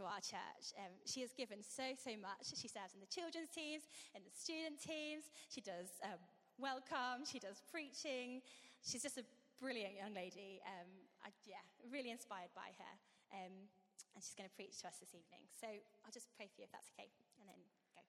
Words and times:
to 0.00 0.08
our 0.08 0.24
church. 0.24 0.72
Um, 0.80 0.96
she 1.04 1.20
has 1.20 1.36
given 1.36 1.60
so, 1.60 1.92
so 2.00 2.16
much. 2.16 2.48
She 2.56 2.72
serves 2.72 2.96
in 2.96 3.04
the 3.04 3.12
children's 3.12 3.52
teams, 3.52 3.84
in 4.16 4.24
the 4.24 4.32
student 4.32 4.80
teams. 4.80 5.28
She 5.52 5.60
does 5.60 6.00
um, 6.00 6.16
welcome, 6.56 7.28
she 7.28 7.36
does 7.36 7.60
preaching. 7.68 8.40
She's 8.80 9.04
just 9.04 9.20
a 9.20 9.26
brilliant 9.60 10.00
young 10.00 10.16
lady. 10.16 10.64
Um, 10.64 10.88
I, 11.20 11.28
yeah, 11.44 11.60
really 11.92 12.08
inspired 12.08 12.48
by 12.56 12.72
her. 12.80 12.94
Um, 13.36 13.68
and 14.16 14.24
she's 14.24 14.34
going 14.34 14.48
to 14.48 14.56
preach 14.56 14.80
to 14.80 14.88
us 14.88 14.96
this 14.96 15.12
evening. 15.12 15.44
So 15.52 15.68
I'll 15.68 16.16
just 16.16 16.32
pray 16.32 16.48
for 16.48 16.64
you 16.64 16.66
if 16.66 16.72
that's 16.72 16.88
okay, 16.96 17.12
and 17.36 17.46
then 17.46 17.60
go. 17.92 18.00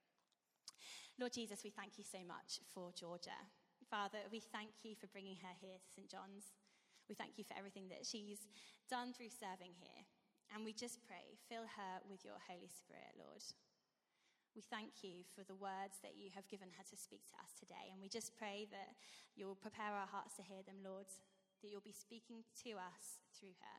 Lord 1.19 1.35
Jesus, 1.35 1.61
we 1.67 1.75
thank 1.75 1.99
you 1.99 2.07
so 2.07 2.23
much 2.23 2.63
for 2.71 2.95
Georgia. 2.95 3.37
Father, 3.91 4.23
we 4.31 4.39
thank 4.39 4.71
you 4.87 4.95
for 4.95 5.11
bringing 5.11 5.35
her 5.43 5.53
here 5.59 5.75
to 5.75 5.89
St. 5.91 6.07
John's. 6.07 6.55
We 7.11 7.19
thank 7.19 7.35
you 7.35 7.43
for 7.43 7.53
everything 7.59 7.91
that 7.91 8.07
she's 8.07 8.47
done 8.87 9.11
through 9.11 9.35
serving 9.35 9.75
here. 9.83 10.07
And 10.52 10.68
we 10.68 10.75
just 10.75 10.99
pray, 11.07 11.39
fill 11.47 11.63
her 11.63 12.04
with 12.04 12.27
your 12.27 12.36
Holy 12.43 12.67
Spirit, 12.67 13.15
Lord. 13.15 13.39
We 14.52 14.59
thank 14.59 14.99
you 14.99 15.23
for 15.31 15.48
the 15.48 15.55
words 15.55 16.03
that 16.03 16.20
you 16.20 16.27
have 16.35 16.52
given 16.52 16.75
her 16.75 16.84
to 16.91 16.98
speak 16.99 17.23
to 17.31 17.39
us 17.39 17.55
today. 17.55 17.88
And 17.88 18.03
we 18.03 18.12
just 18.12 18.35
pray 18.35 18.67
that 18.67 18.99
you'll 19.39 19.55
prepare 19.55 19.95
our 19.95 20.11
hearts 20.11 20.35
to 20.35 20.44
hear 20.44 20.59
them, 20.67 20.84
Lord, 20.84 21.08
that 21.63 21.72
you'll 21.72 21.88
be 21.88 21.95
speaking 21.95 22.44
to 22.67 22.75
us 22.75 23.23
through 23.31 23.55
her. 23.63 23.77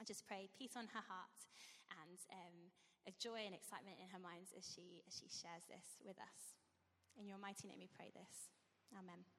I 0.00 0.08
just 0.08 0.24
pray 0.24 0.48
peace 0.56 0.80
on 0.80 0.88
her 0.96 1.04
heart 1.04 1.36
and 1.92 2.18
um, 2.32 2.72
a 3.04 3.12
joy 3.20 3.44
and 3.44 3.52
excitement 3.52 4.00
in 4.00 4.08
her 4.16 4.20
mind 4.20 4.48
as 4.56 4.64
she, 4.64 5.04
as 5.04 5.12
she 5.12 5.28
shares 5.28 5.68
this 5.68 6.00
with 6.00 6.16
us. 6.16 6.56
In 7.20 7.28
your 7.28 7.38
mighty 7.38 7.68
name 7.68 7.80
we 7.80 7.92
pray 7.92 8.08
this. 8.16 8.48
Amen. 8.96 9.35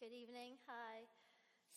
Good 0.00 0.16
evening. 0.16 0.56
Hi. 0.64 1.04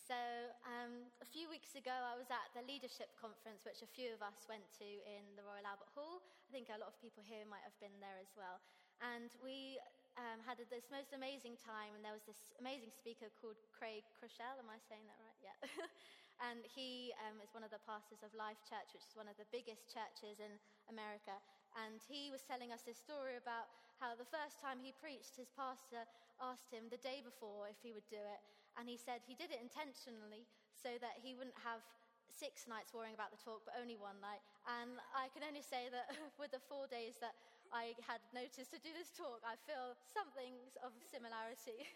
So, 0.00 0.16
um, 0.64 1.12
a 1.20 1.28
few 1.28 1.44
weeks 1.52 1.76
ago, 1.76 1.92
I 1.92 2.16
was 2.16 2.32
at 2.32 2.48
the 2.56 2.64
leadership 2.64 3.12
conference, 3.20 3.68
which 3.68 3.84
a 3.84 3.90
few 3.92 4.16
of 4.16 4.24
us 4.24 4.48
went 4.48 4.64
to 4.80 4.88
in 5.04 5.36
the 5.36 5.44
Royal 5.44 5.60
Albert 5.60 5.92
Hall. 5.92 6.24
I 6.24 6.48
think 6.48 6.72
a 6.72 6.80
lot 6.80 6.88
of 6.88 6.96
people 7.04 7.20
here 7.20 7.44
might 7.44 7.60
have 7.68 7.76
been 7.84 7.92
there 8.00 8.16
as 8.16 8.32
well. 8.32 8.64
And 9.04 9.28
we 9.44 9.76
um, 10.16 10.40
had 10.40 10.56
this 10.56 10.88
most 10.88 11.12
amazing 11.12 11.60
time, 11.60 11.92
and 11.92 12.00
there 12.00 12.16
was 12.16 12.24
this 12.24 12.56
amazing 12.56 12.96
speaker 12.96 13.28
called 13.44 13.60
Craig 13.76 14.08
Groeschel. 14.16 14.56
Am 14.56 14.72
I 14.72 14.80
saying 14.88 15.04
that 15.04 15.20
right? 15.20 15.40
Yeah. 15.44 15.84
and 16.48 16.64
he 16.64 17.12
um, 17.28 17.44
is 17.44 17.52
one 17.52 17.60
of 17.60 17.68
the 17.76 17.82
pastors 17.84 18.24
of 18.24 18.32
Life 18.32 18.64
Church, 18.64 18.88
which 18.96 19.04
is 19.04 19.12
one 19.12 19.28
of 19.28 19.36
the 19.36 19.44
biggest 19.52 19.92
churches 19.92 20.40
in 20.40 20.56
America. 20.88 21.36
And 21.76 22.00
he 22.08 22.32
was 22.32 22.40
telling 22.40 22.72
us 22.72 22.88
this 22.88 22.96
story 22.96 23.36
about 23.36 23.68
how 24.00 24.14
the 24.14 24.28
first 24.28 24.58
time 24.58 24.82
he 24.82 24.94
preached, 24.94 25.38
his 25.38 25.50
pastor 25.54 26.04
asked 26.42 26.70
him 26.74 26.90
the 26.90 27.00
day 27.00 27.22
before 27.22 27.70
if 27.70 27.78
he 27.82 27.94
would 27.94 28.06
do 28.10 28.20
it. 28.20 28.40
And 28.74 28.90
he 28.90 28.98
said 28.98 29.22
he 29.22 29.38
did 29.38 29.54
it 29.54 29.62
intentionally 29.62 30.46
so 30.74 30.98
that 30.98 31.22
he 31.22 31.38
wouldn't 31.38 31.56
have 31.62 31.80
six 32.26 32.66
nights 32.66 32.90
worrying 32.90 33.14
about 33.14 33.30
the 33.30 33.38
talk, 33.38 33.62
but 33.62 33.78
only 33.78 33.94
one 33.94 34.18
night. 34.18 34.42
And 34.66 34.98
I 35.14 35.30
can 35.30 35.46
only 35.46 35.62
say 35.62 35.86
that 35.94 36.10
with 36.40 36.50
the 36.50 36.62
four 36.66 36.90
days 36.90 37.16
that 37.22 37.38
I 37.70 37.94
had 38.02 38.22
noticed 38.34 38.74
to 38.74 38.80
do 38.82 38.90
this 38.90 39.14
talk, 39.14 39.42
I 39.46 39.54
feel 39.62 39.94
something 40.10 40.58
of 40.82 40.90
similarity. 41.06 41.86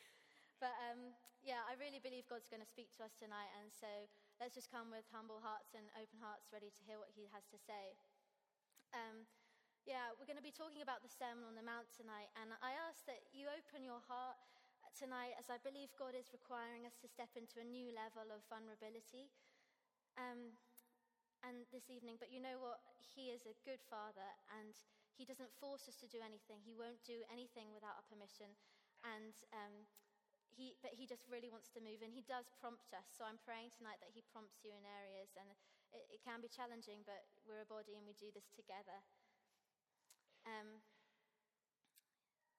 but 0.62 0.72
um, 0.88 1.12
yeah, 1.44 1.60
I 1.68 1.76
really 1.76 2.00
believe 2.00 2.24
God's 2.30 2.48
going 2.48 2.64
to 2.64 2.68
speak 2.68 2.88
to 2.96 3.04
us 3.04 3.12
tonight. 3.20 3.52
And 3.60 3.68
so 3.68 3.90
let's 4.40 4.56
just 4.56 4.72
come 4.72 4.88
with 4.88 5.04
humble 5.12 5.44
hearts 5.44 5.76
and 5.76 5.84
open 6.00 6.18
hearts, 6.18 6.48
ready 6.48 6.72
to 6.72 6.82
hear 6.88 6.96
what 6.96 7.12
He 7.12 7.28
has 7.30 7.44
to 7.52 7.58
say. 7.60 7.92
Um, 8.96 9.28
yeah, 9.82 10.14
we're 10.14 10.30
going 10.30 10.38
to 10.38 10.44
be 10.44 10.54
talking 10.54 10.82
about 10.82 11.02
the 11.02 11.10
Sermon 11.10 11.42
on 11.42 11.58
the 11.58 11.66
Mount 11.66 11.90
tonight. 11.90 12.30
And 12.38 12.54
I 12.62 12.74
ask 12.86 13.02
that 13.10 13.26
you 13.34 13.50
open 13.50 13.82
your 13.82 13.98
heart 14.06 14.38
tonight 14.94 15.34
as 15.40 15.50
I 15.50 15.58
believe 15.58 15.90
God 15.98 16.14
is 16.14 16.30
requiring 16.30 16.86
us 16.86 16.94
to 17.02 17.10
step 17.10 17.34
into 17.34 17.58
a 17.58 17.66
new 17.66 17.90
level 17.90 18.30
of 18.30 18.46
vulnerability 18.46 19.32
um, 20.20 20.54
and 21.42 21.66
this 21.74 21.90
evening, 21.90 22.20
but 22.20 22.30
you 22.30 22.38
know 22.38 22.62
what? 22.62 22.78
He 23.02 23.34
is 23.34 23.42
a 23.48 23.58
good 23.66 23.82
father 23.90 24.28
and 24.54 24.76
he 25.18 25.26
doesn't 25.26 25.50
force 25.58 25.90
us 25.90 25.98
to 25.98 26.08
do 26.08 26.22
anything. 26.22 26.62
He 26.62 26.76
won't 26.76 27.02
do 27.02 27.26
anything 27.32 27.74
without 27.74 27.98
our 27.98 28.06
permission. 28.06 28.54
And 29.02 29.34
um, 29.50 29.74
he, 30.54 30.78
but 30.78 30.94
he 30.94 31.10
just 31.10 31.26
really 31.26 31.50
wants 31.50 31.74
to 31.74 31.82
move 31.82 32.06
and 32.06 32.14
he 32.14 32.22
does 32.22 32.46
prompt 32.62 32.94
us. 32.94 33.10
So 33.10 33.26
I'm 33.26 33.42
praying 33.42 33.74
tonight 33.74 33.98
that 33.98 34.14
he 34.14 34.22
prompts 34.30 34.62
you 34.62 34.70
in 34.70 34.86
areas 34.86 35.34
and 35.34 35.50
it, 35.90 36.06
it 36.14 36.20
can 36.22 36.38
be 36.38 36.52
challenging, 36.52 37.02
but 37.02 37.26
we're 37.42 37.64
a 37.64 37.68
body 37.68 37.98
and 37.98 38.06
we 38.06 38.14
do 38.14 38.30
this 38.30 38.46
together. 38.54 39.02
Um, 40.46 40.82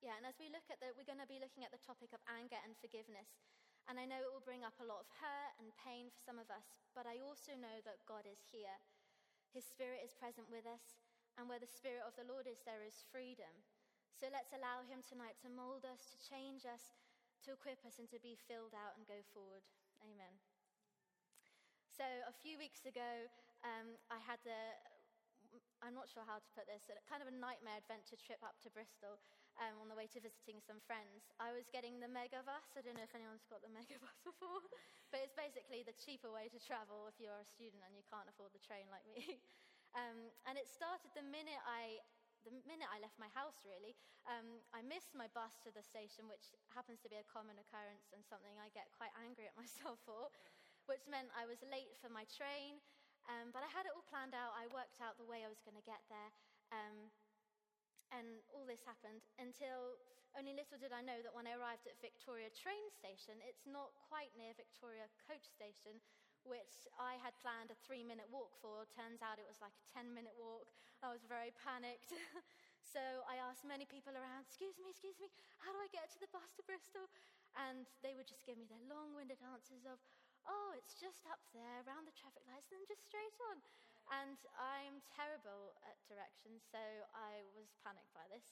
yeah, 0.04 0.20
and 0.20 0.28
as 0.28 0.36
we 0.36 0.52
look 0.52 0.68
at 0.68 0.84
the, 0.84 0.92
we're 1.00 1.08
going 1.08 1.24
to 1.24 1.30
be 1.32 1.40
looking 1.40 1.64
at 1.64 1.72
the 1.72 1.80
topic 1.80 2.12
of 2.12 2.20
anger 2.28 2.60
and 2.60 2.76
forgiveness. 2.76 3.40
And 3.88 4.00
I 4.00 4.08
know 4.08 4.20
it 4.20 4.32
will 4.32 4.44
bring 4.44 4.64
up 4.64 4.80
a 4.80 4.88
lot 4.88 5.04
of 5.04 5.12
hurt 5.20 5.54
and 5.60 5.72
pain 5.80 6.08
for 6.08 6.20
some 6.20 6.40
of 6.40 6.48
us, 6.48 6.84
but 6.96 7.04
I 7.04 7.20
also 7.20 7.56
know 7.56 7.84
that 7.84 8.08
God 8.08 8.24
is 8.24 8.40
here. 8.52 8.80
His 9.52 9.68
Spirit 9.68 10.04
is 10.04 10.16
present 10.16 10.48
with 10.48 10.64
us, 10.64 11.00
and 11.36 11.52
where 11.52 11.60
the 11.60 11.68
Spirit 11.68 12.08
of 12.08 12.16
the 12.16 12.28
Lord 12.28 12.48
is, 12.48 12.64
there 12.64 12.84
is 12.84 13.04
freedom. 13.12 13.52
So 14.16 14.32
let's 14.32 14.56
allow 14.56 14.84
Him 14.88 15.04
tonight 15.04 15.36
to 15.44 15.52
mold 15.52 15.84
us, 15.84 16.08
to 16.12 16.18
change 16.20 16.64
us, 16.64 16.96
to 17.44 17.52
equip 17.52 17.84
us, 17.84 18.00
and 18.00 18.08
to 18.12 18.20
be 18.24 18.40
filled 18.40 18.72
out 18.72 18.96
and 18.96 19.04
go 19.04 19.20
forward. 19.36 19.68
Amen. 20.00 20.36
So, 21.92 22.08
a 22.26 22.34
few 22.34 22.56
weeks 22.58 22.88
ago, 22.88 23.30
um, 23.68 24.00
I 24.10 24.18
had 24.24 24.40
the 24.48 24.74
I'm 25.84 25.92
not 25.92 26.08
sure 26.08 26.24
how 26.24 26.40
to 26.40 26.50
put 26.56 26.64
this, 26.64 26.88
kind 27.12 27.20
of 27.20 27.28
a 27.28 27.36
nightmare 27.36 27.76
adventure 27.76 28.16
trip 28.16 28.40
up 28.40 28.56
to 28.64 28.72
Bristol 28.72 29.20
um, 29.60 29.76
on 29.84 29.92
the 29.92 29.98
way 30.00 30.08
to 30.16 30.24
visiting 30.24 30.64
some 30.64 30.80
friends. 30.88 31.28
I 31.44 31.52
was 31.52 31.68
getting 31.68 32.00
the 32.00 32.08
Megabus. 32.08 32.72
I 32.74 32.82
don't 32.82 32.96
know 32.96 33.04
if 33.04 33.12
anyone's 33.12 33.44
got 33.52 33.60
the 33.60 33.70
Megabus 33.70 34.16
before, 34.28 34.64
but 35.12 35.20
it's 35.20 35.36
basically 35.36 35.84
the 35.84 35.94
cheaper 36.00 36.32
way 36.32 36.48
to 36.48 36.60
travel 36.64 37.12
if 37.12 37.20
you're 37.20 37.36
a 37.36 37.44
student 37.44 37.84
and 37.84 38.00
you 38.00 38.08
can't 38.08 38.32
afford 38.32 38.56
the 38.56 38.64
train 38.64 38.88
like 38.88 39.04
me. 39.12 39.44
Um, 39.94 40.34
and 40.50 40.58
it 40.58 40.66
started 40.66 41.14
the 41.14 41.22
minute 41.22 41.62
I 41.70 42.02
the 42.44 42.52
minute 42.68 42.90
I 42.92 43.00
left 43.00 43.16
my 43.16 43.32
house, 43.32 43.64
really, 43.64 43.96
um, 44.28 44.60
I 44.76 44.84
missed 44.84 45.16
my 45.16 45.32
bus 45.32 45.56
to 45.64 45.72
the 45.72 45.84
station, 45.84 46.28
which 46.28 46.52
happens 46.76 47.00
to 47.04 47.10
be 47.12 47.16
a 47.16 47.24
common 47.24 47.56
occurrence 47.56 48.12
and 48.12 48.20
something 48.28 48.52
I 48.60 48.68
get 48.76 48.92
quite 48.92 49.16
angry 49.16 49.48
at 49.48 49.56
myself 49.60 50.04
for, 50.04 50.28
which 50.92 51.08
meant 51.08 51.32
I 51.32 51.48
was 51.48 51.64
late 51.64 51.96
for 52.04 52.12
my 52.12 52.28
train. 52.28 52.84
Um, 53.28 53.56
but 53.56 53.64
I 53.64 53.70
had 53.72 53.88
it 53.88 53.96
all 53.96 54.04
planned 54.08 54.36
out. 54.36 54.52
I 54.56 54.68
worked 54.72 55.00
out 55.00 55.16
the 55.16 55.28
way 55.28 55.48
I 55.48 55.50
was 55.52 55.64
going 55.64 55.80
to 55.80 55.86
get 55.88 56.04
there. 56.12 56.32
Um, 56.76 57.12
and 58.12 58.44
all 58.54 58.68
this 58.68 58.86
happened 58.86 59.26
until 59.42 59.98
only 60.34 60.54
little 60.58 60.82
did 60.82 60.94
I 60.94 61.06
know 61.06 61.22
that 61.22 61.34
when 61.34 61.46
I 61.46 61.54
arrived 61.58 61.86
at 61.86 62.02
Victoria 62.02 62.50
train 62.50 62.90
station, 62.90 63.38
it's 63.46 63.70
not 63.70 63.94
quite 64.10 64.34
near 64.34 64.54
Victoria 64.58 65.06
coach 65.30 65.46
station, 65.46 66.02
which 66.42 66.90
I 66.98 67.22
had 67.22 67.38
planned 67.38 67.70
a 67.70 67.78
three 67.86 68.02
minute 68.02 68.26
walk 68.34 68.58
for. 68.58 68.90
Turns 68.90 69.22
out 69.22 69.38
it 69.38 69.46
was 69.46 69.62
like 69.62 69.78
a 69.78 69.86
10 69.94 70.10
minute 70.10 70.34
walk. 70.34 70.74
I 71.06 71.14
was 71.14 71.22
very 71.30 71.54
panicked. 71.54 72.18
so 72.94 73.02
I 73.30 73.38
asked 73.38 73.62
many 73.62 73.86
people 73.86 74.18
around, 74.18 74.50
Excuse 74.50 74.78
me, 74.82 74.90
excuse 74.90 75.18
me, 75.22 75.30
how 75.62 75.70
do 75.70 75.78
I 75.78 75.90
get 75.94 76.10
to 76.18 76.20
the 76.20 76.30
bus 76.34 76.50
to 76.58 76.66
Bristol? 76.66 77.06
And 77.54 77.86
they 78.02 78.18
would 78.18 78.26
just 78.26 78.46
give 78.50 78.58
me 78.58 78.66
their 78.66 78.82
long 78.90 79.14
winded 79.14 79.38
answers 79.46 79.86
of, 79.86 80.02
oh, 80.48 80.70
it's 80.76 80.96
just 80.98 81.24
up 81.30 81.42
there 81.56 81.84
around 81.86 82.08
the 82.08 82.16
traffic 82.16 82.44
lights 82.50 82.70
and 82.72 82.82
then 82.82 82.88
just 82.88 83.06
straight 83.08 83.38
on. 83.52 83.58
And 84.12 84.36
I'm 84.60 85.00
terrible 85.16 85.76
at 85.88 85.96
directions, 86.12 86.64
so 86.68 86.82
I 87.16 87.48
was 87.56 87.72
panicked 87.80 88.12
by 88.12 88.28
this. 88.28 88.44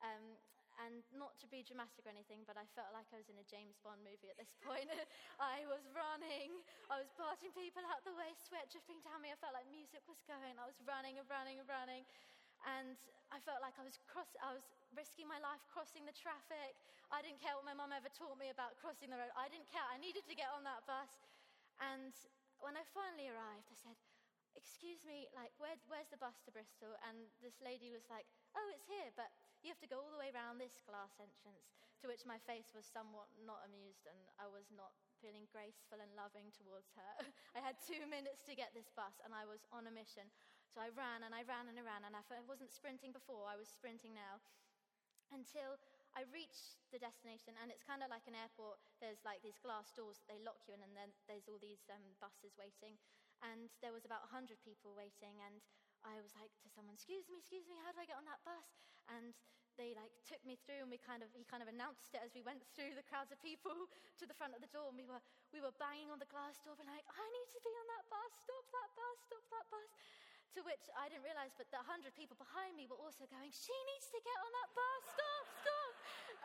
Um, 0.00 0.38
and 0.78 1.04
not 1.12 1.36
to 1.42 1.46
be 1.50 1.60
dramatic 1.60 2.06
or 2.08 2.12
anything, 2.14 2.46
but 2.48 2.56
I 2.56 2.64
felt 2.72 2.94
like 2.96 3.10
I 3.12 3.20
was 3.20 3.28
in 3.28 3.36
a 3.36 3.44
James 3.44 3.76
Bond 3.84 4.00
movie 4.00 4.32
at 4.32 4.38
this 4.40 4.54
point. 4.64 4.88
I 5.42 5.68
was 5.68 5.84
running, 5.92 6.62
I 6.88 7.02
was 7.02 7.10
parting 7.18 7.52
people 7.52 7.84
out 7.90 8.00
the 8.06 8.16
way, 8.16 8.32
sweat 8.38 8.70
dripping 8.72 9.02
down 9.04 9.20
me. 9.20 9.34
I 9.34 9.36
felt 9.36 9.52
like 9.52 9.68
music 9.68 10.00
was 10.08 10.22
going. 10.24 10.56
I 10.56 10.64
was 10.64 10.78
running 10.86 11.20
and 11.20 11.26
running 11.28 11.60
and 11.60 11.68
running. 11.68 12.06
And 12.64 12.96
I 13.32 13.40
felt 13.44 13.60
like 13.60 13.76
I 13.76 13.84
was, 13.84 14.00
cross, 14.08 14.28
I 14.40 14.56
was 14.56 14.64
risking 14.96 15.28
my 15.28 15.40
life 15.40 15.60
crossing 15.68 16.04
the 16.08 16.16
traffic. 16.16 16.76
I 17.12 17.20
didn't 17.20 17.42
care 17.42 17.56
what 17.58 17.66
my 17.66 17.76
mum 17.76 17.92
ever 17.92 18.08
taught 18.12 18.38
me 18.38 18.48
about 18.52 18.78
crossing 18.80 19.10
the 19.10 19.18
road. 19.18 19.32
I 19.34 19.50
didn't 19.52 19.68
care. 19.68 19.84
I 19.84 19.98
needed 19.98 20.24
to 20.28 20.34
get 20.36 20.48
on 20.54 20.64
that 20.64 20.86
bus. 20.86 21.10
And 21.80 22.12
when 22.60 22.76
I 22.76 22.84
finally 22.92 23.32
arrived, 23.32 23.68
I 23.72 23.78
said, 23.80 23.96
Excuse 24.58 25.06
me, 25.06 25.30
like, 25.30 25.54
where, 25.62 25.78
where's 25.86 26.10
the 26.10 26.18
bus 26.18 26.42
to 26.42 26.50
Bristol? 26.50 26.98
And 27.06 27.30
this 27.38 27.62
lady 27.62 27.94
was 27.94 28.04
like, 28.10 28.26
Oh, 28.52 28.66
it's 28.74 28.86
here, 28.86 29.14
but 29.14 29.30
you 29.62 29.70
have 29.70 29.80
to 29.80 29.88
go 29.88 30.02
all 30.02 30.12
the 30.12 30.20
way 30.20 30.34
around 30.34 30.58
this 30.58 30.82
glass 30.84 31.16
entrance. 31.22 31.70
To 32.02 32.08
which 32.08 32.24
my 32.24 32.40
face 32.48 32.72
was 32.72 32.88
somewhat 32.88 33.28
not 33.44 33.60
amused, 33.68 34.08
and 34.08 34.16
I 34.40 34.48
was 34.48 34.72
not 34.72 34.96
feeling 35.20 35.44
graceful 35.52 36.00
and 36.00 36.08
loving 36.16 36.48
towards 36.48 36.88
her. 36.96 37.12
I 37.56 37.60
had 37.60 37.76
two 37.76 38.08
minutes 38.08 38.40
to 38.48 38.56
get 38.56 38.72
this 38.72 38.88
bus, 38.96 39.20
and 39.20 39.36
I 39.36 39.44
was 39.44 39.68
on 39.68 39.84
a 39.84 39.92
mission. 39.92 40.32
So 40.72 40.80
I 40.80 40.88
ran 40.96 41.26
and 41.26 41.36
I 41.36 41.44
ran 41.44 41.68
and 41.68 41.76
I 41.76 41.84
ran, 41.84 42.08
and 42.08 42.16
I 42.16 42.24
wasn't 42.48 42.72
sprinting 42.72 43.12
before, 43.12 43.44
I 43.44 43.60
was 43.60 43.68
sprinting 43.68 44.16
now. 44.16 44.40
Until 45.30 45.78
I 46.18 46.26
reached 46.34 46.80
the 46.90 46.98
destination, 46.98 47.54
and 47.62 47.70
it's 47.70 47.86
kind 47.86 48.02
of 48.02 48.10
like 48.10 48.26
an 48.26 48.34
airport. 48.34 48.82
There's 48.98 49.22
like 49.22 49.40
these 49.42 49.58
glass 49.62 49.94
doors 49.94 50.18
that 50.20 50.28
they 50.30 50.40
lock 50.42 50.62
you 50.66 50.74
in, 50.74 50.82
and 50.82 50.94
then 50.94 51.14
there's 51.30 51.46
all 51.46 51.60
these 51.62 51.86
um, 51.90 52.02
buses 52.18 52.54
waiting. 52.58 52.98
And 53.40 53.72
there 53.80 53.94
was 53.94 54.04
about 54.04 54.26
100 54.28 54.60
people 54.60 54.92
waiting, 54.92 55.40
and 55.40 55.62
I 56.02 56.20
was 56.20 56.34
like 56.36 56.52
to 56.64 56.68
someone, 56.72 56.98
Excuse 56.98 57.24
me, 57.30 57.40
excuse 57.40 57.64
me, 57.70 57.78
how 57.80 57.94
do 57.94 58.00
I 58.02 58.08
get 58.08 58.20
on 58.20 58.26
that 58.28 58.42
bus? 58.44 58.68
and 59.08 59.34
they 59.78 59.96
like 59.96 60.12
took 60.28 60.42
me 60.44 60.60
through 60.60 60.84
and 60.84 60.92
we 60.92 61.00
kind 61.00 61.24
of 61.24 61.32
he 61.32 61.46
kind 61.48 61.64
of 61.64 61.70
announced 61.70 62.12
it 62.12 62.20
as 62.20 62.34
we 62.36 62.44
went 62.44 62.60
through 62.76 62.92
the 62.92 63.06
crowds 63.06 63.32
of 63.32 63.40
people 63.40 63.72
to 64.20 64.28
the 64.28 64.36
front 64.36 64.52
of 64.52 64.60
the 64.60 64.68
door 64.68 64.92
and 64.92 64.98
we 64.98 65.08
were 65.08 65.22
we 65.56 65.62
were 65.62 65.72
banging 65.80 66.12
on 66.12 66.20
the 66.20 66.28
glass 66.28 66.60
door 66.60 66.76
and 66.76 66.90
like 66.90 67.06
i 67.08 67.24
need 67.32 67.48
to 67.48 67.60
be 67.64 67.72
on 67.72 67.86
that 67.96 68.04
bus 68.12 68.32
stop 68.44 68.66
that 68.68 68.90
bus 68.92 69.16
stop 69.24 69.44
that 69.48 69.66
bus 69.72 69.90
to 70.56 70.60
which 70.66 70.90
i 70.98 71.06
didn't 71.06 71.22
realize 71.26 71.54
but 71.54 71.70
the 71.70 71.80
100 71.82 72.10
people 72.18 72.34
behind 72.38 72.74
me 72.74 72.90
were 72.90 72.98
also 72.98 73.26
going 73.30 73.50
she 73.54 73.76
needs 73.94 74.08
to 74.10 74.20
get 74.22 74.38
on 74.42 74.50
that 74.50 74.70
bus. 74.74 75.02
Stop 75.14 75.46
stop. 75.62 75.92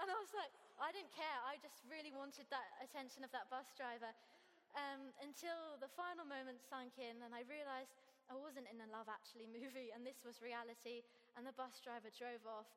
And 0.02 0.08
i 0.12 0.18
was 0.18 0.34
like 0.36 0.54
i 0.82 0.92
didn't 0.92 1.14
care. 1.16 1.40
I 1.48 1.58
just 1.62 1.82
really 1.88 2.12
wanted 2.12 2.46
that 2.52 2.68
attention 2.84 3.24
of 3.24 3.32
that 3.32 3.50
bus 3.50 3.72
driver 3.74 4.12
um, 4.76 5.08
until 5.24 5.80
the 5.80 5.88
final 5.96 6.28
moment 6.28 6.60
sunk 6.60 7.00
in 7.00 7.16
and 7.24 7.32
i 7.32 7.48
realized 7.48 7.96
i 8.28 8.36
wasn't 8.36 8.68
in 8.68 8.78
a 8.84 8.90
love 8.92 9.08
actually 9.08 9.48
movie 9.48 9.96
and 9.96 10.04
this 10.04 10.22
was 10.28 10.44
reality 10.44 11.06
and 11.36 11.44
the 11.44 11.56
bus 11.56 11.84
driver 11.84 12.08
drove 12.16 12.44
off. 12.48 12.68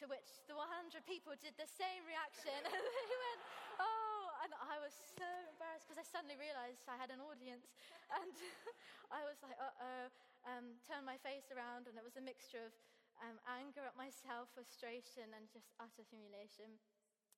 To 0.00 0.04
which 0.12 0.44
the 0.44 0.52
100 0.52 1.08
people 1.08 1.32
did 1.40 1.56
the 1.56 1.64
same 1.64 2.04
reaction. 2.04 2.52
and 2.68 2.84
they 2.84 3.16
went, 3.16 3.40
oh, 3.80 4.28
and 4.44 4.52
I 4.52 4.76
was 4.76 4.92
so 4.92 5.24
embarrassed 5.48 5.88
because 5.88 5.96
I 5.96 6.04
suddenly 6.04 6.36
realized 6.36 6.84
I 6.84 7.00
had 7.00 7.08
an 7.08 7.24
audience. 7.24 7.64
And 8.12 8.28
I 9.16 9.24
was 9.24 9.40
like, 9.40 9.56
uh 9.56 9.72
oh, 9.72 10.04
um, 10.46 10.78
turned 10.86 11.04
my 11.04 11.18
face 11.20 11.50
around, 11.50 11.90
and 11.90 11.98
it 11.98 12.06
was 12.06 12.16
a 12.16 12.24
mixture 12.24 12.62
of 12.62 12.74
um, 13.20 13.36
anger 13.50 13.82
at 13.82 13.98
myself, 13.98 14.54
frustration, 14.54 15.34
and 15.34 15.50
just 15.50 15.74
utter 15.82 16.06
humiliation. 16.06 16.78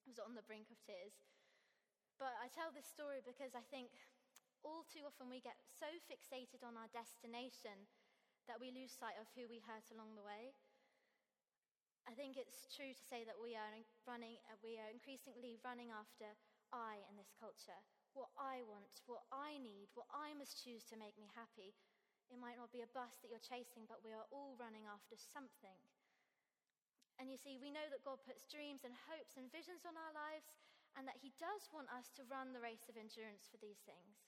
I 0.04 0.12
was 0.12 0.20
on 0.20 0.36
the 0.36 0.44
brink 0.44 0.68
of 0.68 0.78
tears. 0.84 1.16
But 2.20 2.34
I 2.38 2.50
tell 2.50 2.74
this 2.74 2.88
story 2.88 3.22
because 3.22 3.54
I 3.54 3.64
think 3.70 3.94
all 4.66 4.82
too 4.90 5.06
often 5.06 5.30
we 5.30 5.38
get 5.38 5.56
so 5.62 5.86
fixated 6.10 6.66
on 6.66 6.74
our 6.74 6.90
destination 6.90 7.86
that 8.50 8.58
we 8.58 8.74
lose 8.74 8.90
sight 8.90 9.14
of 9.20 9.30
who 9.36 9.46
we 9.46 9.62
hurt 9.62 9.86
along 9.94 10.18
the 10.18 10.26
way. 10.26 10.56
I 12.08 12.16
think 12.16 12.40
it's 12.40 12.64
true 12.72 12.96
to 12.96 13.04
say 13.04 13.22
that 13.28 13.36
we 13.36 13.52
are 13.52 13.70
running, 14.08 14.40
uh, 14.48 14.56
we 14.64 14.80
are 14.80 14.88
increasingly 14.88 15.60
running 15.60 15.92
after 15.92 16.32
I 16.72 17.04
in 17.06 17.20
this 17.20 17.36
culture. 17.36 17.76
What 18.16 18.32
I 18.40 18.64
want, 18.64 19.04
what 19.04 19.28
I 19.28 19.60
need, 19.60 19.92
what 19.92 20.08
I 20.08 20.32
must 20.32 20.56
choose 20.58 20.88
to 20.88 20.96
make 20.96 21.20
me 21.20 21.28
happy. 21.36 21.76
It 22.28 22.40
might 22.40 22.60
not 22.60 22.72
be 22.72 22.84
a 22.84 22.94
bus 22.96 23.16
that 23.20 23.32
you're 23.32 23.42
chasing, 23.42 23.88
but 23.88 24.04
we 24.04 24.12
are 24.12 24.28
all 24.28 24.56
running 24.60 24.84
after 24.84 25.16
something. 25.16 25.80
And 27.18 27.26
you 27.26 27.40
see, 27.40 27.58
we 27.58 27.74
know 27.74 27.88
that 27.90 28.06
God 28.06 28.22
puts 28.22 28.46
dreams 28.46 28.86
and 28.86 28.94
hopes 29.10 29.34
and 29.34 29.50
visions 29.50 29.82
on 29.82 29.98
our 29.98 30.14
lives, 30.14 30.54
and 30.94 31.08
that 31.08 31.18
He 31.18 31.34
does 31.40 31.66
want 31.74 31.90
us 31.90 32.14
to 32.14 32.28
run 32.30 32.54
the 32.54 32.62
race 32.62 32.86
of 32.86 33.00
endurance 33.00 33.50
for 33.50 33.58
these 33.58 33.82
things. 33.82 34.22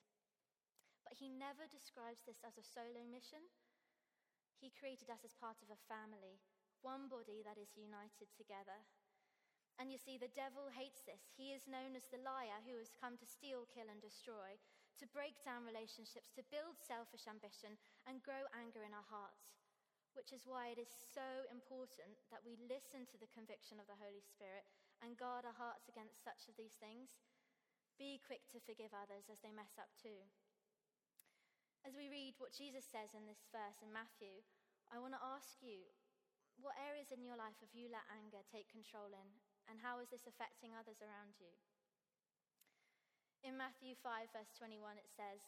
But 1.06 1.20
He 1.20 1.30
never 1.30 1.70
describes 1.70 2.26
this 2.26 2.42
as 2.42 2.58
a 2.58 2.66
solo 2.66 3.06
mission. 3.06 3.46
He 4.58 4.74
created 4.74 5.08
us 5.08 5.22
as 5.22 5.38
part 5.38 5.62
of 5.62 5.70
a 5.70 5.86
family, 5.88 6.42
one 6.82 7.08
body 7.08 7.40
that 7.46 7.56
is 7.56 7.78
united 7.78 8.28
together. 8.34 8.84
And 9.80 9.88
you 9.88 9.96
see, 9.96 10.20
the 10.20 10.32
devil 10.36 10.68
hates 10.68 11.00
this. 11.08 11.32
He 11.32 11.56
is 11.56 11.64
known 11.64 11.96
as 11.96 12.04
the 12.12 12.20
liar 12.20 12.60
who 12.68 12.76
has 12.76 12.92
come 12.92 13.16
to 13.16 13.24
steal, 13.24 13.64
kill, 13.70 13.88
and 13.88 13.96
destroy, 14.02 14.60
to 15.00 15.08
break 15.16 15.40
down 15.40 15.64
relationships, 15.64 16.28
to 16.36 16.44
build 16.52 16.76
selfish 16.76 17.24
ambition, 17.24 17.80
and 18.04 18.20
grow 18.20 18.44
anger 18.52 18.84
in 18.84 18.92
our 18.92 19.08
hearts. 19.08 19.56
Which 20.12 20.36
is 20.36 20.44
why 20.44 20.68
it 20.68 20.78
is 20.78 20.92
so 20.92 21.48
important 21.48 22.20
that 22.28 22.44
we 22.44 22.60
listen 22.68 23.08
to 23.08 23.16
the 23.16 23.30
conviction 23.32 23.80
of 23.80 23.88
the 23.88 23.96
Holy 23.96 24.20
Spirit 24.20 24.68
and 25.00 25.16
guard 25.16 25.48
our 25.48 25.56
hearts 25.56 25.88
against 25.88 26.20
such 26.20 26.50
of 26.50 26.58
these 26.60 26.76
things. 26.76 27.16
Be 27.96 28.20
quick 28.20 28.44
to 28.52 28.60
forgive 28.60 28.92
others 28.92 29.32
as 29.32 29.40
they 29.40 29.54
mess 29.54 29.80
up 29.80 29.88
too. 29.96 30.20
As 31.86 31.96
we 31.96 32.12
read 32.12 32.36
what 32.36 32.52
Jesus 32.52 32.84
says 32.84 33.16
in 33.16 33.24
this 33.24 33.48
verse 33.48 33.80
in 33.80 33.88
Matthew, 33.88 34.44
I 34.92 35.00
want 35.00 35.16
to 35.16 35.22
ask 35.22 35.62
you 35.64 35.88
what 36.60 36.76
areas 36.76 37.08
in 37.08 37.24
your 37.24 37.40
life 37.40 37.56
have 37.64 37.72
you 37.72 37.88
let 37.88 38.04
anger 38.12 38.44
take 38.44 38.68
control 38.68 39.08
in? 39.16 39.28
And 39.64 39.80
how 39.80 40.02
is 40.02 40.12
this 40.12 40.28
affecting 40.28 40.76
others 40.76 41.00
around 41.00 41.40
you? 41.40 41.56
In 43.40 43.56
Matthew 43.56 43.96
5, 43.96 44.36
verse 44.36 44.52
21, 44.60 45.00
it 45.00 45.08
says, 45.08 45.40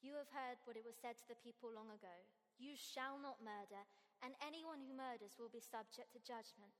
You 0.00 0.16
have 0.16 0.32
heard 0.32 0.56
what 0.64 0.80
it 0.80 0.88
was 0.88 0.96
said 0.96 1.20
to 1.20 1.28
the 1.28 1.36
people 1.44 1.68
long 1.68 1.92
ago 1.92 2.16
You 2.56 2.72
shall 2.80 3.20
not 3.20 3.44
murder, 3.44 3.84
and 4.24 4.32
anyone 4.40 4.80
who 4.80 4.96
murders 4.96 5.36
will 5.36 5.52
be 5.52 5.60
subject 5.60 6.16
to 6.16 6.24
judgment. 6.24 6.72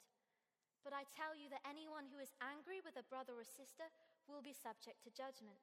But 0.81 0.97
I 0.97 1.05
tell 1.13 1.37
you 1.37 1.53
that 1.53 1.61
anyone 1.69 2.09
who 2.09 2.17
is 2.17 2.33
angry 2.41 2.81
with 2.81 2.97
a 2.97 3.05
brother 3.13 3.37
or 3.37 3.45
sister 3.45 3.85
will 4.25 4.41
be 4.41 4.57
subject 4.57 5.05
to 5.05 5.13
judgment. 5.13 5.61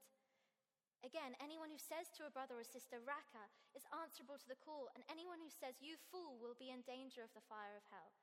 Again, 1.02 1.34
anyone 1.42 1.74
who 1.74 1.82
says 1.82 2.14
to 2.18 2.30
a 2.30 2.34
brother 2.34 2.62
or 2.62 2.66
sister, 2.66 3.02
Raca, 3.02 3.50
is 3.74 3.86
answerable 3.90 4.38
to 4.38 4.50
the 4.50 4.62
call, 4.62 4.94
and 4.94 5.02
anyone 5.10 5.42
who 5.42 5.50
says, 5.50 5.82
You 5.82 5.98
fool, 6.10 6.38
will 6.38 6.58
be 6.58 6.70
in 6.70 6.86
danger 6.86 7.26
of 7.26 7.34
the 7.34 7.46
fire 7.50 7.78
of 7.78 7.86
hell. 7.90 8.14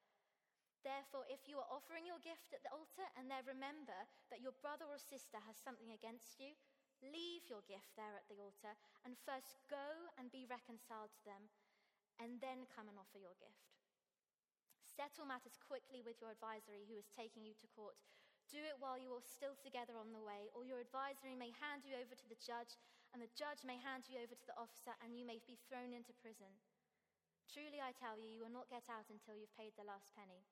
Therefore, 0.84 1.24
if 1.32 1.48
you 1.48 1.56
are 1.56 1.72
offering 1.72 2.04
your 2.04 2.20
gift 2.20 2.52
at 2.52 2.60
the 2.60 2.70
altar 2.76 3.08
and 3.16 3.32
there 3.32 3.42
remember 3.48 3.96
that 4.28 4.44
your 4.44 4.52
brother 4.60 4.84
or 4.84 5.00
sister 5.00 5.40
has 5.48 5.56
something 5.56 5.96
against 5.96 6.36
you, 6.36 6.52
leave 7.00 7.48
your 7.48 7.64
gift 7.64 7.96
there 7.96 8.12
at 8.12 8.28
the 8.28 8.38
altar 8.38 8.76
and 9.08 9.16
first 9.24 9.56
go 9.72 10.12
and 10.20 10.28
be 10.28 10.44
reconciled 10.44 11.10
to 11.16 11.24
them, 11.24 11.48
and 12.20 12.38
then 12.44 12.68
come 12.68 12.86
and 12.86 13.00
offer 13.00 13.16
your 13.16 13.34
gift. 13.40 13.72
Settle 14.84 15.24
matters 15.24 15.56
quickly 15.56 16.04
with 16.04 16.20
your 16.20 16.30
advisory 16.30 16.84
who 16.84 17.00
is 17.00 17.10
taking 17.10 17.42
you 17.48 17.56
to 17.58 17.66
court 17.72 17.96
do 18.50 18.60
it 18.60 18.76
while 18.80 19.00
you 19.00 19.12
are 19.16 19.24
still 19.24 19.56
together 19.56 19.96
on 19.96 20.12
the 20.12 20.20
way, 20.20 20.52
or 20.52 20.68
your 20.68 20.80
advisory 20.80 21.34
may 21.34 21.52
hand 21.64 21.84
you 21.84 21.96
over 21.96 22.12
to 22.12 22.28
the 22.28 22.38
judge, 22.38 22.76
and 23.10 23.18
the 23.18 23.32
judge 23.32 23.64
may 23.64 23.80
hand 23.80 24.04
you 24.06 24.20
over 24.20 24.36
to 24.36 24.46
the 24.46 24.58
officer, 24.58 24.92
and 25.00 25.16
you 25.16 25.24
may 25.24 25.40
be 25.48 25.56
thrown 25.66 25.96
into 25.96 26.12
prison. 26.20 26.50
Truly, 27.48 27.80
I 27.80 27.96
tell 27.96 28.20
you, 28.20 28.28
you 28.28 28.44
will 28.44 28.52
not 28.52 28.70
get 28.72 28.86
out 28.92 29.08
until 29.08 29.36
you've 29.36 29.54
paid 29.56 29.72
the 29.76 29.86
last 29.86 30.12
penny. 30.12 30.44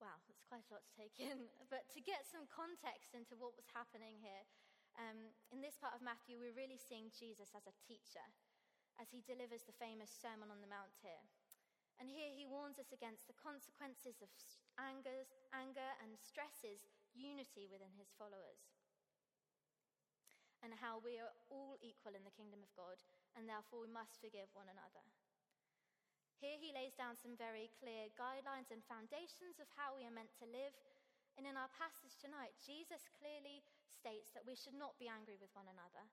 Wow, 0.00 0.16
that's 0.24 0.40
quite 0.48 0.64
a 0.64 0.72
lot 0.72 0.84
to 0.88 0.94
take 0.96 1.20
in. 1.20 1.44
But 1.72 1.86
to 1.92 2.00
get 2.00 2.24
some 2.24 2.48
context 2.48 3.12
into 3.12 3.36
what 3.36 3.52
was 3.54 3.68
happening 3.70 4.16
here, 4.18 4.48
um, 4.96 5.30
in 5.52 5.60
this 5.60 5.76
part 5.76 5.94
of 5.94 6.02
Matthew, 6.02 6.40
we're 6.40 6.56
really 6.56 6.80
seeing 6.80 7.12
Jesus 7.12 7.52
as 7.54 7.68
a 7.68 7.76
teacher 7.84 8.24
as 8.98 9.12
he 9.12 9.22
delivers 9.22 9.64
the 9.64 9.76
famous 9.76 10.10
Sermon 10.10 10.48
on 10.48 10.64
the 10.64 10.72
Mount 10.72 10.92
here. 11.04 11.24
And 12.00 12.08
here 12.08 12.32
he 12.32 12.48
warns 12.48 12.80
us 12.80 12.96
against 12.96 13.28
the 13.28 13.36
consequences 13.36 14.24
of 14.24 14.32
angers, 14.80 15.36
anger 15.52 15.96
and 16.00 16.16
stresses 16.16 16.88
unity 17.12 17.68
within 17.68 17.92
his 18.00 18.08
followers. 18.16 18.72
And 20.64 20.72
how 20.76 21.00
we 21.00 21.20
are 21.20 21.32
all 21.52 21.76
equal 21.80 22.16
in 22.16 22.24
the 22.24 22.32
kingdom 22.32 22.64
of 22.64 22.72
God, 22.72 23.00
and 23.36 23.48
therefore 23.48 23.84
we 23.84 23.92
must 23.92 24.20
forgive 24.20 24.48
one 24.56 24.68
another. 24.68 25.04
Here 26.40 26.56
he 26.56 26.72
lays 26.72 26.96
down 26.96 27.20
some 27.20 27.36
very 27.36 27.68
clear 27.76 28.08
guidelines 28.16 28.72
and 28.72 28.80
foundations 28.88 29.60
of 29.60 29.68
how 29.76 29.92
we 29.92 30.08
are 30.08 30.16
meant 30.16 30.32
to 30.40 30.48
live. 30.48 30.72
And 31.36 31.44
in 31.44 31.52
our 31.52 31.68
passage 31.76 32.16
tonight, 32.16 32.56
Jesus 32.56 33.04
clearly 33.20 33.60
states 33.84 34.32
that 34.32 34.48
we 34.48 34.56
should 34.56 34.74
not 34.74 34.96
be 34.96 35.12
angry 35.12 35.36
with 35.36 35.52
one 35.52 35.68
another, 35.68 36.08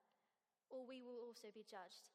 or 0.67 0.83
we 0.83 0.99
will 0.99 1.23
also 1.23 1.47
be 1.55 1.63
judged. 1.63 2.11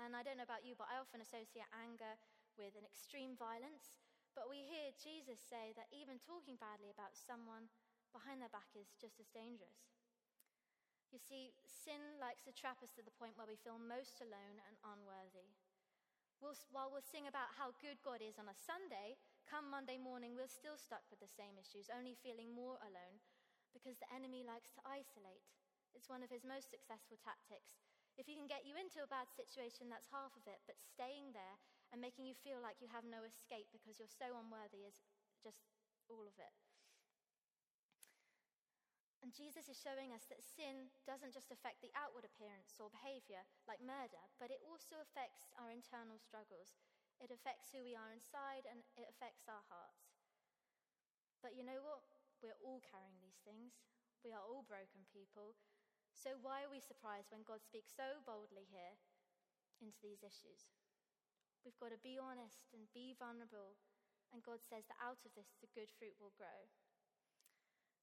And 0.00 0.16
I 0.16 0.24
don't 0.24 0.40
know 0.40 0.48
about 0.48 0.64
you, 0.64 0.72
but 0.72 0.88
I 0.88 1.04
often 1.04 1.20
associate 1.20 1.68
anger 1.76 2.16
with 2.56 2.72
an 2.80 2.88
extreme 2.88 3.36
violence, 3.36 3.92
but 4.32 4.48
we 4.48 4.64
hear 4.64 4.96
Jesus 4.96 5.36
say 5.36 5.76
that 5.76 5.92
even 5.92 6.16
talking 6.16 6.56
badly 6.56 6.88
about 6.88 7.12
someone 7.12 7.68
behind 8.16 8.40
their 8.40 8.52
back 8.52 8.72
is 8.72 8.96
just 8.96 9.20
as 9.20 9.28
dangerous. 9.36 9.92
You 11.12 11.20
see, 11.20 11.52
sin 11.68 12.16
likes 12.16 12.40
to 12.48 12.56
trap 12.56 12.80
us 12.80 12.96
to 12.96 13.04
the 13.04 13.12
point 13.20 13.36
where 13.36 13.48
we 13.48 13.60
feel 13.60 13.76
most 13.76 14.24
alone 14.24 14.64
and 14.64 14.80
unworthy. 14.80 15.52
We'll, 16.42 16.58
while 16.74 16.90
we'll 16.90 17.06
sing 17.06 17.30
about 17.30 17.54
how 17.54 17.70
good 17.78 18.02
God 18.02 18.18
is 18.18 18.34
on 18.34 18.50
a 18.50 18.58
Sunday, 18.66 19.14
come 19.46 19.70
Monday 19.70 19.94
morning, 19.94 20.34
we're 20.34 20.50
still 20.50 20.74
stuck 20.74 21.06
with 21.06 21.22
the 21.22 21.30
same 21.30 21.54
issues, 21.54 21.86
only 21.86 22.18
feeling 22.18 22.50
more 22.50 22.82
alone 22.82 23.22
because 23.70 23.94
the 24.02 24.10
enemy 24.10 24.42
likes 24.42 24.74
to 24.74 24.82
isolate. 24.82 25.46
It's 25.94 26.10
one 26.10 26.26
of 26.26 26.34
his 26.34 26.42
most 26.42 26.66
successful 26.66 27.14
tactics. 27.22 27.78
If 28.18 28.26
he 28.26 28.34
can 28.34 28.50
get 28.50 28.66
you 28.66 28.74
into 28.74 29.06
a 29.06 29.12
bad 29.14 29.30
situation, 29.30 29.86
that's 29.86 30.10
half 30.10 30.34
of 30.34 30.42
it, 30.50 30.58
but 30.66 30.82
staying 30.82 31.30
there 31.30 31.62
and 31.94 32.02
making 32.02 32.26
you 32.26 32.34
feel 32.34 32.58
like 32.58 32.82
you 32.82 32.90
have 32.90 33.06
no 33.06 33.22
escape 33.22 33.70
because 33.70 34.02
you're 34.02 34.10
so 34.10 34.34
unworthy 34.34 34.82
is 34.82 34.98
just 35.46 35.62
all 36.10 36.26
of 36.26 36.34
it. 36.42 36.71
And 39.22 39.30
Jesus 39.30 39.70
is 39.70 39.78
showing 39.78 40.10
us 40.10 40.26
that 40.26 40.42
sin 40.42 40.90
doesn't 41.06 41.30
just 41.30 41.54
affect 41.54 41.78
the 41.78 41.94
outward 41.94 42.26
appearance 42.26 42.74
or 42.82 42.90
behavior, 42.90 43.46
like 43.70 43.78
murder, 43.78 44.18
but 44.42 44.50
it 44.50 44.58
also 44.66 44.98
affects 44.98 45.54
our 45.54 45.70
internal 45.70 46.18
struggles. 46.18 46.74
It 47.22 47.30
affects 47.30 47.70
who 47.70 47.86
we 47.86 47.94
are 47.94 48.10
inside 48.10 48.66
and 48.66 48.82
it 48.98 49.06
affects 49.06 49.46
our 49.46 49.62
hearts. 49.70 50.18
But 51.38 51.54
you 51.54 51.62
know 51.62 51.78
what? 51.86 52.02
We're 52.42 52.58
all 52.66 52.82
carrying 52.82 53.22
these 53.22 53.38
things. 53.46 53.78
We 54.26 54.34
are 54.34 54.42
all 54.42 54.66
broken 54.66 55.06
people. 55.14 55.54
So 56.10 56.38
why 56.42 56.66
are 56.66 56.70
we 56.74 56.82
surprised 56.82 57.30
when 57.30 57.46
God 57.46 57.62
speaks 57.62 57.94
so 57.94 58.22
boldly 58.26 58.66
here 58.66 58.98
into 59.78 60.02
these 60.02 60.26
issues? 60.26 60.74
We've 61.62 61.78
got 61.78 61.94
to 61.94 62.02
be 62.02 62.18
honest 62.18 62.74
and 62.74 62.90
be 62.90 63.14
vulnerable. 63.14 63.78
And 64.34 64.42
God 64.42 64.62
says 64.66 64.86
that 64.90 64.98
out 64.98 65.22
of 65.22 65.34
this, 65.38 65.54
the 65.62 65.70
good 65.78 65.90
fruit 65.94 66.18
will 66.18 66.34
grow. 66.34 66.66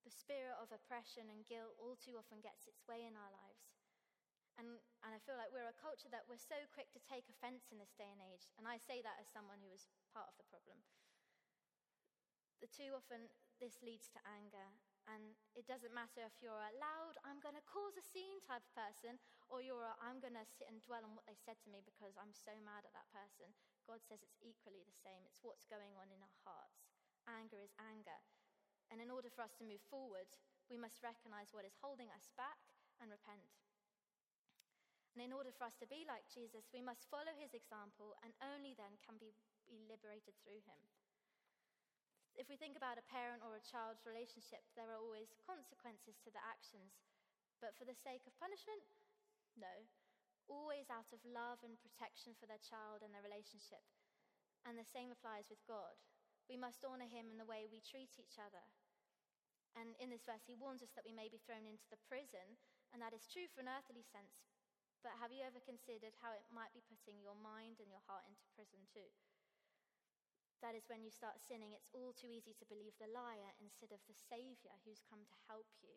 The 0.07 0.13
spirit 0.13 0.55
of 0.57 0.71
oppression 0.71 1.27
and 1.27 1.45
guilt 1.45 1.75
all 1.75 1.99
too 1.99 2.15
often 2.15 2.39
gets 2.39 2.65
its 2.65 2.87
way 2.87 3.03
in 3.03 3.19
our 3.19 3.31
lives. 3.31 3.67
And, 4.59 4.79
and 5.07 5.15
I 5.15 5.23
feel 5.23 5.39
like 5.39 5.55
we're 5.55 5.71
a 5.71 5.79
culture 5.79 6.11
that 6.11 6.27
we're 6.27 6.41
so 6.41 6.59
quick 6.75 6.91
to 6.91 6.99
take 6.99 7.31
offense 7.31 7.71
in 7.71 7.79
this 7.79 7.95
day 7.95 8.11
and 8.11 8.19
age. 8.19 8.51
And 8.59 8.67
I 8.67 8.75
say 8.75 8.99
that 8.99 9.15
as 9.15 9.31
someone 9.31 9.63
who 9.63 9.71
was 9.71 9.87
part 10.11 10.27
of 10.27 10.35
the 10.35 10.47
problem. 10.51 10.83
The 12.59 12.67
too 12.67 12.91
often 12.91 13.31
this 13.63 13.79
leads 13.79 14.11
to 14.11 14.19
anger, 14.27 14.67
and 15.07 15.39
it 15.55 15.63
doesn't 15.63 15.95
matter 15.95 16.27
if 16.27 16.35
you're 16.43 16.59
a 16.59 16.75
loud, 16.75 17.15
I'm 17.23 17.39
going 17.39 17.55
to 17.55 17.63
cause 17.63 17.95
a 17.95 18.03
scene 18.03 18.43
type 18.43 18.59
of 18.59 18.75
person, 18.75 19.15
or 19.47 19.63
you're 19.63 19.87
a, 19.87 19.95
I'm 20.03 20.19
going 20.19 20.35
to 20.35 20.43
sit 20.43 20.67
and 20.67 20.83
dwell 20.83 21.07
on 21.07 21.15
what 21.15 21.23
they 21.23 21.39
said 21.39 21.55
to 21.63 21.71
me 21.71 21.79
because 21.79 22.19
I'm 22.19 22.35
so 22.35 22.51
mad 22.59 22.83
at 22.83 22.91
that 22.91 23.07
person. 23.15 23.55
God 23.87 24.03
says 24.03 24.19
it's 24.19 24.43
equally 24.43 24.83
the 24.83 24.99
same. 24.99 25.23
It's 25.23 25.39
what's 25.39 25.63
going 25.71 25.95
on 25.95 26.11
in 26.11 26.19
our 26.19 26.39
hearts. 26.43 26.83
Anger 27.31 27.63
is 27.63 27.71
anger. 27.79 28.19
And 28.89 28.97
in 29.01 29.13
order 29.13 29.29
for 29.29 29.45
us 29.45 29.53
to 29.61 29.69
move 29.69 29.81
forward, 29.89 30.27
we 30.69 30.77
must 30.77 31.05
recognize 31.05 31.53
what 31.53 31.65
is 31.65 31.77
holding 31.77 32.09
us 32.09 32.29
back 32.37 32.57
and 33.01 33.09
repent. 33.09 33.45
And 35.17 35.25
in 35.25 35.33
order 35.33 35.49
for 35.53 35.65
us 35.65 35.77
to 35.81 35.89
be 35.89 36.05
like 36.05 36.29
Jesus, 36.29 36.69
we 36.69 36.85
must 36.85 37.09
follow 37.09 37.33
his 37.37 37.53
example, 37.57 38.13
and 38.21 38.33
only 38.53 38.77
then 38.77 38.97
can 39.01 39.17
we 39.17 39.33
be 39.65 39.81
liberated 39.89 40.37
through 40.41 40.61
him. 40.65 40.81
If 42.37 42.47
we 42.47 42.55
think 42.55 42.77
about 42.77 43.01
a 43.01 43.11
parent 43.11 43.43
or 43.43 43.57
a 43.57 43.67
child's 43.67 44.05
relationship, 44.07 44.63
there 44.73 44.87
are 44.87 45.01
always 45.01 45.33
consequences 45.43 46.21
to 46.23 46.31
the 46.31 46.39
actions. 46.39 46.93
But 47.59 47.75
for 47.75 47.83
the 47.83 47.97
sake 47.97 48.23
of 48.29 48.39
punishment, 48.39 48.85
no. 49.59 49.85
Always 50.47 50.87
out 50.87 51.11
of 51.11 51.19
love 51.27 51.59
and 51.67 51.75
protection 51.83 52.31
for 52.39 52.47
their 52.47 52.61
child 52.63 53.03
and 53.03 53.11
their 53.11 53.25
relationship. 53.25 53.83
And 54.63 54.79
the 54.79 54.87
same 54.87 55.11
applies 55.11 55.51
with 55.51 55.59
God. 55.67 55.99
We 56.47 56.55
must 56.55 56.87
honor 56.87 57.11
him 57.11 57.27
in 57.27 57.37
the 57.37 57.49
way 57.49 57.67
we 57.67 57.83
treat 57.83 58.15
each 58.17 58.39
other. 58.39 58.63
And 59.79 59.95
in 59.95 60.11
this 60.11 60.27
verse, 60.27 60.43
he 60.43 60.59
warns 60.59 60.83
us 60.83 60.91
that 60.99 61.07
we 61.07 61.15
may 61.15 61.31
be 61.31 61.39
thrown 61.39 61.63
into 61.63 61.87
the 61.87 62.03
prison, 62.03 62.59
and 62.91 62.99
that 62.99 63.15
is 63.15 63.31
true 63.31 63.47
for 63.47 63.63
an 63.63 63.71
earthly 63.71 64.03
sense. 64.03 64.51
But 64.99 65.15
have 65.23 65.31
you 65.31 65.39
ever 65.47 65.63
considered 65.63 66.19
how 66.19 66.35
it 66.35 66.43
might 66.51 66.75
be 66.75 66.83
putting 66.83 67.23
your 67.23 67.39
mind 67.39 67.79
and 67.79 67.87
your 67.87 68.03
heart 68.03 68.27
into 68.27 68.51
prison 68.51 68.83
too? 68.91 69.07
That 70.59 70.75
is 70.75 70.91
when 70.91 71.07
you 71.07 71.15
start 71.15 71.39
sinning, 71.39 71.71
it's 71.71 71.95
all 71.95 72.11
too 72.11 72.27
easy 72.27 72.51
to 72.59 72.67
believe 72.67 72.99
the 72.99 73.07
liar 73.07 73.55
instead 73.63 73.95
of 73.95 74.03
the 74.03 74.19
Saviour 74.19 74.75
who's 74.83 74.99
come 75.07 75.23
to 75.23 75.45
help 75.47 75.71
you. 75.79 75.95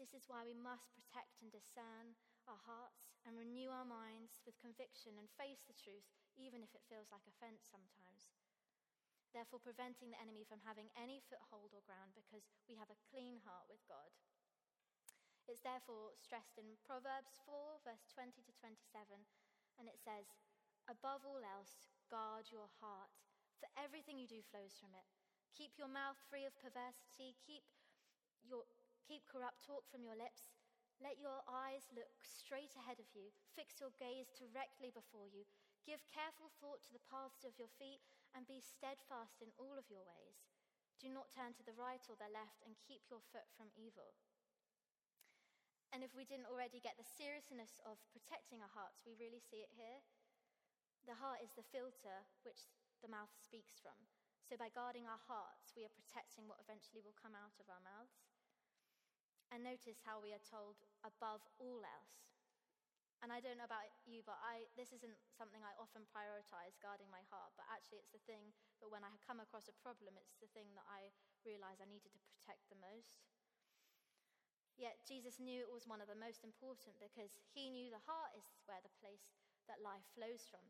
This 0.00 0.16
is 0.16 0.24
why 0.24 0.48
we 0.48 0.56
must 0.56 0.88
protect 0.96 1.44
and 1.44 1.52
discern 1.52 2.16
our 2.48 2.56
hearts 2.64 3.12
and 3.28 3.36
renew 3.36 3.68
our 3.68 3.84
minds 3.84 4.40
with 4.48 4.56
conviction 4.56 5.20
and 5.20 5.28
face 5.36 5.60
the 5.68 5.76
truth, 5.76 6.08
even 6.40 6.64
if 6.64 6.72
it 6.72 6.88
feels 6.88 7.12
like 7.12 7.28
offense 7.28 7.68
sometimes. 7.68 8.39
Therefore, 9.30 9.62
preventing 9.62 10.10
the 10.10 10.18
enemy 10.18 10.42
from 10.42 10.62
having 10.66 10.90
any 10.98 11.22
foothold 11.22 11.70
or 11.70 11.86
ground 11.86 12.18
because 12.18 12.50
we 12.66 12.74
have 12.74 12.90
a 12.90 13.02
clean 13.10 13.38
heart 13.46 13.70
with 13.70 13.82
God. 13.86 14.10
It's 15.46 15.62
therefore 15.62 16.14
stressed 16.14 16.58
in 16.58 16.78
Proverbs 16.86 17.38
4, 17.46 17.82
verse 17.82 18.06
20 18.10 18.42
to 18.42 18.52
27, 18.54 19.26
and 19.78 19.86
it 19.90 19.98
says, 19.98 20.30
Above 20.90 21.22
all 21.26 21.42
else, 21.42 21.90
guard 22.10 22.50
your 22.50 22.70
heart, 22.82 23.10
for 23.58 23.70
everything 23.78 24.18
you 24.18 24.30
do 24.30 24.42
flows 24.46 24.78
from 24.78 24.94
it. 24.94 25.06
Keep 25.54 25.78
your 25.78 25.90
mouth 25.90 26.18
free 26.30 26.46
of 26.46 26.54
perversity, 26.58 27.34
keep, 27.42 27.66
your, 28.46 28.66
keep 29.02 29.26
corrupt 29.26 29.66
talk 29.66 29.86
from 29.90 30.06
your 30.06 30.18
lips. 30.18 30.54
Let 31.00 31.18
your 31.18 31.42
eyes 31.48 31.88
look 31.96 32.12
straight 32.22 32.76
ahead 32.76 33.00
of 33.00 33.08
you, 33.16 33.32
fix 33.56 33.80
your 33.80 33.90
gaze 33.96 34.30
directly 34.36 34.92
before 34.92 35.26
you. 35.26 35.48
Give 35.88 36.02
careful 36.06 36.52
thought 36.60 36.84
to 36.84 36.92
the 36.92 37.06
paths 37.08 37.42
of 37.42 37.56
your 37.56 37.72
feet, 37.80 38.04
and 38.34 38.46
be 38.46 38.62
steadfast 38.62 39.42
in 39.42 39.54
all 39.58 39.76
of 39.76 39.90
your 39.90 40.06
ways. 40.06 40.46
Do 41.00 41.08
not 41.08 41.32
turn 41.32 41.56
to 41.56 41.64
the 41.64 41.76
right 41.76 42.04
or 42.08 42.16
the 42.20 42.28
left, 42.28 42.60
and 42.62 42.76
keep 42.76 43.08
your 43.08 43.24
foot 43.32 43.48
from 43.56 43.72
evil. 43.72 44.12
And 45.90 46.06
if 46.06 46.14
we 46.14 46.28
didn't 46.28 46.46
already 46.46 46.78
get 46.78 46.94
the 46.94 47.08
seriousness 47.18 47.82
of 47.82 47.98
protecting 48.14 48.62
our 48.62 48.70
hearts, 48.70 49.02
we 49.02 49.18
really 49.18 49.42
see 49.42 49.66
it 49.66 49.74
here. 49.74 50.04
The 51.08 51.18
heart 51.18 51.42
is 51.42 51.50
the 51.56 51.66
filter 51.66 52.28
which 52.46 52.70
the 53.02 53.10
mouth 53.10 53.32
speaks 53.34 53.80
from. 53.80 53.96
So, 54.46 54.54
by 54.60 54.70
guarding 54.70 55.08
our 55.08 55.18
hearts, 55.30 55.74
we 55.74 55.82
are 55.82 55.98
protecting 55.98 56.46
what 56.46 56.62
eventually 56.62 57.02
will 57.02 57.16
come 57.16 57.34
out 57.34 57.58
of 57.58 57.66
our 57.66 57.82
mouths. 57.82 58.22
And 59.50 59.66
notice 59.66 60.06
how 60.06 60.22
we 60.22 60.30
are 60.30 60.46
told, 60.46 60.78
above 61.02 61.42
all 61.58 61.82
else. 61.82 62.30
And 63.20 63.28
I 63.28 63.44
don't 63.44 63.60
know 63.60 63.68
about 63.68 63.84
you, 64.08 64.24
but 64.24 64.40
I, 64.40 64.64
this 64.80 64.96
isn't 64.96 65.12
something 65.36 65.60
I 65.60 65.76
often 65.76 66.08
prioritize, 66.08 66.80
guarding 66.80 67.12
my 67.12 67.20
heart. 67.28 67.52
But 67.52 67.68
actually, 67.68 68.00
it's 68.00 68.16
the 68.16 68.24
thing 68.24 68.56
that 68.80 68.88
when 68.88 69.04
I 69.04 69.12
come 69.20 69.44
across 69.44 69.68
a 69.68 69.76
problem, 69.84 70.16
it's 70.16 70.40
the 70.40 70.48
thing 70.56 70.72
that 70.72 70.88
I 70.88 71.12
realize 71.44 71.84
I 71.84 71.88
needed 71.88 72.16
to 72.16 72.22
protect 72.32 72.64
the 72.72 72.80
most. 72.80 73.20
Yet 74.80 75.04
Jesus 75.04 75.36
knew 75.36 75.60
it 75.60 75.68
was 75.68 75.84
one 75.84 76.00
of 76.00 76.08
the 76.08 76.16
most 76.16 76.40
important 76.40 76.96
because 76.96 77.36
he 77.52 77.68
knew 77.68 77.92
the 77.92 78.00
heart 78.08 78.32
is 78.32 78.48
where 78.64 78.80
the 78.80 78.96
place 78.96 79.28
that 79.68 79.84
life 79.84 80.08
flows 80.16 80.48
from. 80.48 80.64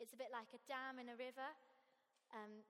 It's 0.00 0.16
a 0.16 0.20
bit 0.20 0.32
like 0.32 0.48
a 0.56 0.64
dam 0.64 0.96
in 0.96 1.12
a 1.12 1.20
river. 1.20 1.52
Um, 2.32 2.64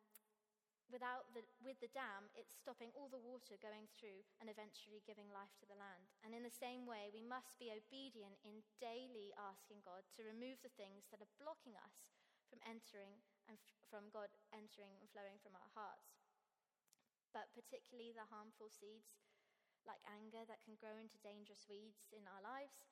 without 0.92 1.30
the, 1.32 1.44
with 1.64 1.80
the 1.80 1.92
dam, 1.92 2.28
it's 2.36 2.56
stopping 2.56 2.92
all 2.94 3.08
the 3.08 3.20
water 3.20 3.56
going 3.60 3.88
through 3.96 4.24
and 4.40 4.48
eventually 4.48 5.04
giving 5.04 5.28
life 5.32 5.52
to 5.60 5.68
the 5.68 5.78
land. 5.78 6.12
And 6.24 6.36
in 6.36 6.44
the 6.44 6.52
same 6.52 6.84
way, 6.84 7.08
we 7.12 7.24
must 7.24 7.56
be 7.56 7.72
obedient 7.72 8.40
in 8.44 8.66
daily 8.80 9.32
asking 9.36 9.84
God 9.84 10.04
to 10.16 10.26
remove 10.26 10.60
the 10.60 10.74
things 10.74 11.08
that 11.10 11.24
are 11.24 11.36
blocking 11.40 11.76
us 11.78 12.08
from 12.48 12.60
entering 12.64 13.20
and 13.48 13.56
f- 13.56 13.80
from 13.88 14.12
God 14.12 14.32
entering 14.52 14.96
and 15.00 15.08
flowing 15.10 15.40
from 15.40 15.56
our 15.56 15.70
hearts. 15.72 16.20
But 17.32 17.50
particularly 17.56 18.14
the 18.14 18.30
harmful 18.30 18.70
seeds 18.70 19.20
like 19.84 20.00
anger 20.08 20.48
that 20.48 20.64
can 20.64 20.80
grow 20.80 20.96
into 20.96 21.20
dangerous 21.20 21.68
weeds 21.68 22.08
in 22.08 22.24
our 22.24 22.40
lives 22.40 22.88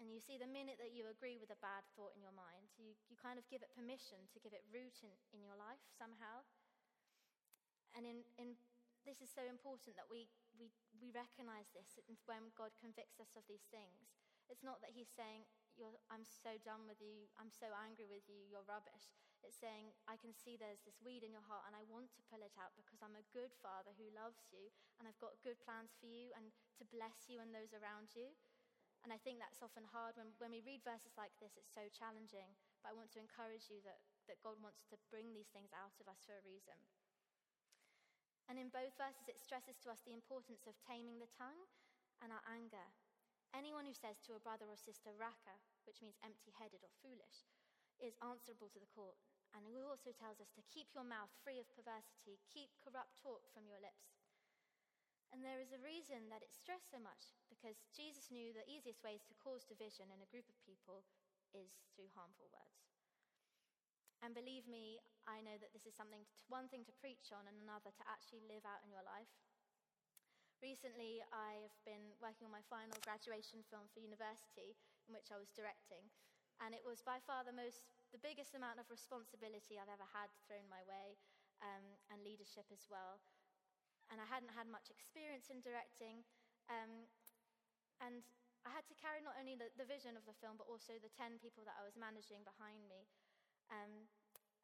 and 0.00 0.08
you 0.08 0.16
see, 0.16 0.40
the 0.40 0.48
minute 0.48 0.80
that 0.80 0.96
you 0.96 1.04
agree 1.12 1.36
with 1.36 1.52
a 1.52 1.60
bad 1.60 1.84
thought 1.92 2.16
in 2.16 2.24
your 2.24 2.32
mind, 2.32 2.72
you, 2.80 2.96
you 3.12 3.20
kind 3.20 3.36
of 3.36 3.44
give 3.52 3.60
it 3.60 3.68
permission 3.76 4.24
to 4.32 4.40
give 4.40 4.56
it 4.56 4.64
root 4.72 4.96
in, 5.04 5.12
in 5.36 5.44
your 5.44 5.60
life 5.60 5.84
somehow. 5.92 6.40
And 7.96 8.06
in, 8.06 8.22
in, 8.38 8.54
this 9.02 9.18
is 9.18 9.30
so 9.32 9.42
important 9.46 9.98
that 9.98 10.06
we, 10.06 10.30
we, 10.56 10.70
we 11.00 11.10
recognize 11.10 11.70
this 11.74 11.98
when 12.26 12.52
God 12.54 12.70
convicts 12.78 13.18
us 13.18 13.32
of 13.34 13.44
these 13.50 13.66
things. 13.72 14.12
It's 14.50 14.66
not 14.66 14.82
that 14.82 14.94
He's 14.94 15.10
saying, 15.10 15.46
I'm 16.12 16.26
so 16.26 16.58
done 16.60 16.84
with 16.84 17.00
you, 17.00 17.30
I'm 17.40 17.48
so 17.48 17.70
angry 17.72 18.04
with 18.04 18.26
you, 18.28 18.44
you're 18.50 18.66
rubbish. 18.68 19.08
It's 19.40 19.56
saying, 19.56 19.96
I 20.04 20.20
can 20.20 20.36
see 20.36 20.60
there's 20.60 20.84
this 20.84 21.00
weed 21.00 21.24
in 21.24 21.32
your 21.32 21.46
heart 21.48 21.64
and 21.64 21.72
I 21.72 21.88
want 21.88 22.12
to 22.12 22.26
pull 22.28 22.44
it 22.44 22.52
out 22.60 22.76
because 22.76 23.00
I'm 23.00 23.16
a 23.16 23.32
good 23.32 23.48
father 23.64 23.96
who 23.96 24.12
loves 24.12 24.44
you 24.52 24.68
and 25.00 25.08
I've 25.08 25.16
got 25.16 25.40
good 25.40 25.56
plans 25.64 25.96
for 25.96 26.04
you 26.04 26.28
and 26.36 26.52
to 26.76 26.84
bless 26.92 27.32
you 27.32 27.40
and 27.40 27.48
those 27.48 27.72
around 27.72 28.12
you. 28.12 28.28
And 29.00 29.08
I 29.08 29.16
think 29.16 29.40
that's 29.40 29.64
often 29.64 29.88
hard 29.88 30.20
when, 30.20 30.36
when 30.36 30.52
we 30.52 30.60
read 30.60 30.84
verses 30.84 31.16
like 31.16 31.32
this, 31.40 31.56
it's 31.56 31.72
so 31.72 31.88
challenging. 31.88 32.52
But 32.84 32.92
I 32.92 32.98
want 32.98 33.08
to 33.16 33.22
encourage 33.24 33.72
you 33.72 33.80
that, 33.88 34.04
that 34.28 34.44
God 34.44 34.60
wants 34.60 34.84
to 34.92 35.00
bring 35.08 35.32
these 35.32 35.48
things 35.56 35.72
out 35.72 35.96
of 35.96 36.04
us 36.04 36.20
for 36.28 36.36
a 36.36 36.44
reason. 36.44 36.76
And 38.50 38.58
in 38.58 38.74
both 38.74 38.98
verses, 38.98 39.30
it 39.30 39.38
stresses 39.38 39.78
to 39.86 39.94
us 39.94 40.02
the 40.02 40.16
importance 40.16 40.66
of 40.66 40.74
taming 40.82 41.22
the 41.22 41.30
tongue 41.38 41.70
and 42.18 42.34
our 42.34 42.42
anger. 42.50 42.82
Anyone 43.54 43.86
who 43.86 43.94
says 43.94 44.18
to 44.26 44.34
a 44.34 44.42
brother 44.42 44.66
or 44.66 44.74
sister, 44.74 45.14
Raca, 45.14 45.54
which 45.86 46.02
means 46.02 46.18
empty 46.18 46.50
headed 46.58 46.82
or 46.82 46.90
foolish, 46.98 47.46
is 48.02 48.18
answerable 48.18 48.66
to 48.74 48.82
the 48.82 48.90
court. 48.90 49.14
And 49.54 49.62
he 49.70 49.78
also 49.78 50.10
tells 50.10 50.42
us 50.42 50.50
to 50.58 50.66
keep 50.66 50.90
your 50.90 51.06
mouth 51.06 51.30
free 51.46 51.62
of 51.62 51.70
perversity, 51.70 52.42
keep 52.50 52.74
corrupt 52.82 53.22
talk 53.22 53.46
from 53.54 53.70
your 53.70 53.78
lips. 53.78 54.18
And 55.30 55.46
there 55.46 55.62
is 55.62 55.70
a 55.70 55.78
reason 55.78 56.26
that 56.34 56.42
it's 56.42 56.58
stressed 56.58 56.90
so 56.90 56.98
much, 56.98 57.38
because 57.46 57.78
Jesus 57.94 58.34
knew 58.34 58.50
the 58.50 58.66
easiest 58.66 59.02
ways 59.06 59.22
to 59.30 59.38
cause 59.38 59.62
division 59.62 60.10
in 60.10 60.22
a 60.22 60.30
group 60.30 60.50
of 60.50 60.58
people 60.66 61.06
is 61.54 61.70
through 61.94 62.10
harmful 62.18 62.50
words. 62.50 62.82
And 64.22 64.34
believe 64.34 64.66
me, 64.66 64.98
I 65.28 65.44
know 65.44 65.56
that 65.60 65.72
this 65.72 65.84
is 65.84 65.96
something 65.96 66.24
to, 66.24 66.42
one 66.48 66.68
thing 66.68 66.84
to 66.88 67.00
preach 67.00 67.32
on 67.32 67.48
and 67.48 67.56
another 67.60 67.92
to 67.92 68.04
actually 68.08 68.44
live 68.46 68.64
out 68.64 68.84
in 68.84 68.92
your 68.92 69.04
life. 69.04 69.30
Recently, 70.60 71.24
I 71.32 71.64
have 71.64 71.76
been 71.88 72.12
working 72.20 72.44
on 72.44 72.52
my 72.52 72.64
final 72.68 73.00
graduation 73.00 73.64
film 73.72 73.88
for 73.88 74.04
university, 74.04 74.76
in 75.08 75.16
which 75.16 75.32
I 75.32 75.40
was 75.40 75.48
directing, 75.56 76.04
and 76.60 76.76
it 76.76 76.84
was 76.84 77.00
by 77.00 77.16
far 77.24 77.48
the 77.48 77.56
most, 77.56 77.88
the 78.12 78.20
biggest 78.20 78.52
amount 78.52 78.76
of 78.76 78.92
responsibility 78.92 79.80
I've 79.80 79.88
ever 79.88 80.04
had 80.12 80.28
thrown 80.44 80.68
my 80.68 80.84
way, 80.84 81.16
um, 81.64 81.96
and 82.12 82.20
leadership 82.20 82.68
as 82.68 82.84
well 82.92 83.24
and 84.10 84.18
I 84.18 84.26
hadn't 84.26 84.52
had 84.52 84.66
much 84.66 84.90
experience 84.90 85.48
in 85.48 85.62
directing. 85.62 86.26
Um, 86.66 87.06
and 88.02 88.26
I 88.66 88.70
had 88.74 88.84
to 88.90 88.98
carry 88.98 89.22
not 89.22 89.38
only 89.38 89.54
the, 89.54 89.70
the, 89.78 89.86
vision 89.86 90.18
of 90.18 90.26
the 90.26 90.36
film, 90.42 90.58
but 90.58 90.66
also 90.66 90.98
the 90.98 91.10
10 91.14 91.38
people 91.40 91.62
that 91.64 91.78
I 91.78 91.86
was 91.86 91.96
managing 91.96 92.42
behind 92.42 92.84
me. 92.90 93.06
Um, 93.70 94.10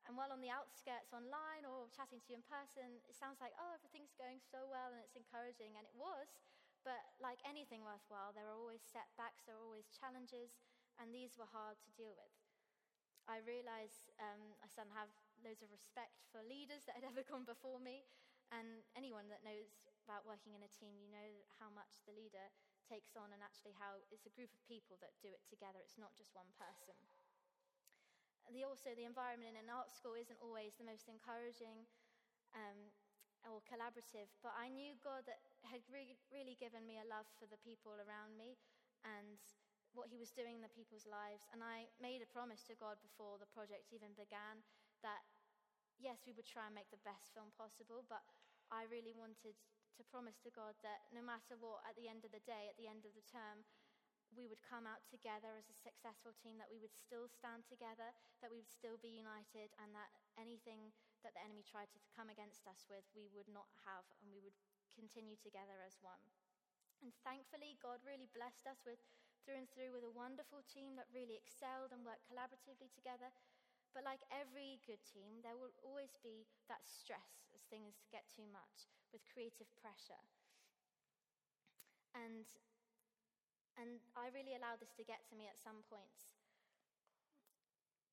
and 0.07 0.15
while 0.15 0.31
on 0.31 0.39
the 0.39 0.51
outskirts 0.51 1.11
online 1.11 1.67
or 1.67 1.91
chatting 1.91 2.23
to 2.23 2.29
you 2.31 2.39
in 2.39 2.47
person, 2.47 3.03
it 3.11 3.15
sounds 3.19 3.43
like, 3.43 3.55
oh, 3.59 3.75
everything's 3.75 4.15
going 4.15 4.39
so 4.39 4.63
well 4.71 4.95
and 4.95 5.03
it's 5.03 5.19
encouraging. 5.19 5.75
And 5.75 5.83
it 5.83 5.95
was. 5.99 6.31
But 6.87 7.03
like 7.19 7.43
anything 7.43 7.83
worthwhile, 7.83 8.31
there 8.31 8.47
are 8.47 8.55
always 8.55 8.87
setbacks, 8.87 9.43
there 9.43 9.59
are 9.59 9.67
always 9.67 9.91
challenges, 9.91 10.55
and 11.03 11.11
these 11.11 11.35
were 11.35 11.51
hard 11.51 11.83
to 11.83 11.91
deal 11.99 12.15
with. 12.15 12.31
I 13.27 13.43
realize 13.43 14.07
um, 14.23 14.55
I 14.63 14.71
suddenly 14.71 14.95
have 14.95 15.11
loads 15.43 15.67
of 15.67 15.75
respect 15.75 16.23
for 16.31 16.47
leaders 16.47 16.87
that 16.87 16.95
had 16.95 17.03
ever 17.03 17.27
gone 17.27 17.43
before 17.43 17.83
me, 17.83 18.07
and 18.55 18.87
anyone 18.95 19.27
that 19.35 19.43
knows 19.43 19.83
about 20.07 20.23
working 20.23 20.55
in 20.55 20.63
a 20.63 20.71
team, 20.71 20.95
you 21.03 21.11
know 21.11 21.43
how 21.59 21.67
much 21.75 22.07
the 22.07 22.15
leader 22.15 22.55
takes 22.87 23.19
on 23.19 23.35
and 23.35 23.43
actually 23.43 23.75
how 23.75 23.99
it's 24.15 24.31
a 24.31 24.37
group 24.39 24.55
of 24.55 24.63
people 24.71 24.95
that 25.03 25.19
do 25.19 25.35
it 25.35 25.43
together. 25.51 25.83
It's 25.83 25.99
not 25.99 26.15
just 26.15 26.31
one 26.39 26.55
person. 26.55 26.95
The, 28.53 28.65
also, 28.65 28.95
the 28.97 29.05
environment 29.09 29.55
in 29.55 29.61
an 29.67 29.71
art 29.73 29.91
school 29.93 30.15
isn't 30.19 30.39
always 30.43 30.75
the 30.79 30.87
most 30.87 31.09
encouraging. 31.11 31.87
um, 32.55 32.93
or 33.47 33.63
collaborative, 33.71 34.29
but 34.43 34.53
I 34.59 34.69
knew 34.69 34.99
God 35.01 35.23
that 35.31 35.39
had 35.63 35.83
re- 35.87 36.19
really 36.35 36.59
given 36.59 36.83
me 36.85 36.99
a 36.99 37.07
love 37.07 37.31
for 37.39 37.47
the 37.47 37.61
people 37.63 37.95
around 37.95 38.35
me 38.35 38.59
and 39.07 39.39
what 39.95 40.11
He 40.11 40.19
was 40.19 40.35
doing 40.35 40.59
in 40.59 40.65
the 40.67 40.73
people's 40.75 41.07
lives. 41.07 41.47
And 41.55 41.63
I 41.63 41.87
made 42.03 42.27
a 42.27 42.31
promise 42.35 42.67
to 42.67 42.75
God 42.77 42.99
before 43.01 43.39
the 43.39 43.49
project 43.55 43.95
even 43.95 44.19
began 44.19 44.67
that, 45.07 45.23
yes, 46.03 46.27
we 46.27 46.35
would 46.35 46.49
try 46.49 46.67
and 46.67 46.75
make 46.75 46.91
the 46.91 47.03
best 47.07 47.31
film 47.33 47.55
possible, 47.55 48.03
but 48.11 48.25
I 48.75 48.85
really 48.91 49.15
wanted 49.15 49.55
to 49.97 50.03
promise 50.11 50.37
to 50.45 50.51
God 50.53 50.75
that 50.83 51.07
no 51.15 51.23
matter 51.23 51.55
what, 51.57 51.87
at 51.87 51.95
the 51.97 52.11
end 52.11 52.27
of 52.27 52.35
the 52.35 52.43
day, 52.45 52.67
at 52.69 52.77
the 52.77 52.91
end 52.91 53.07
of 53.07 53.15
the 53.15 53.25
term, 53.31 53.63
we 54.35 54.51
would 54.51 54.63
come 54.65 54.89
out 54.89 55.05
together 55.07 55.55
as 55.55 55.71
a 55.71 55.83
successful 55.83 56.35
team, 56.35 56.59
that 56.59 56.73
we 56.73 56.81
would 56.81 56.95
still 56.95 57.31
stand 57.31 57.67
together, 57.69 58.11
that 58.43 58.51
we 58.51 58.59
would 58.59 58.73
still 58.73 58.99
be 58.99 59.15
united, 59.15 59.71
and 59.79 59.95
that 59.95 60.11
anything 60.35 60.91
that 61.23 61.37
the 61.37 61.43
enemy 61.45 61.63
tried 61.63 61.91
to 61.95 62.03
come 62.13 62.31
against 62.31 62.67
us 62.67 62.87
with, 62.91 63.07
we 63.15 63.31
would 63.31 63.49
not 63.51 63.71
have, 63.87 64.07
and 64.23 64.31
we 64.31 64.43
would 64.43 64.57
continue 64.93 65.37
together 65.39 65.83
as 65.85 66.01
one. 66.01 66.23
And 67.05 67.13
thankfully, 67.23 67.77
God 67.79 68.01
really 68.03 68.31
blessed 68.33 68.65
us 68.65 68.81
with 68.83 68.99
through 69.45 69.63
and 69.63 69.71
through 69.71 69.95
with 69.95 70.03
a 70.03 70.11
wonderful 70.11 70.67
team 70.67 70.99
that 70.99 71.13
really 71.15 71.39
excelled 71.39 71.95
and 71.95 72.03
worked 72.03 72.27
collaboratively 72.27 72.91
together. 72.91 73.31
But 73.95 74.03
like 74.03 74.27
every 74.29 74.83
good 74.85 75.01
team, 75.07 75.41
there 75.41 75.57
will 75.57 75.73
always 75.81 76.19
be 76.21 76.45
that 76.69 76.85
stress 76.85 77.47
as 77.55 77.63
things 77.71 78.05
get 78.11 78.27
too 78.27 78.45
much 78.51 78.91
with 79.15 79.25
creative 79.31 79.71
pressure. 79.79 80.21
And, 82.13 82.49
and 83.77 84.01
I 84.17 84.33
really 84.33 84.57
allowed 84.57 84.81
this 84.81 84.93
to 84.97 85.05
get 85.05 85.25
to 85.29 85.39
me 85.39 85.47
at 85.49 85.61
some 85.61 85.85
points 85.87 86.37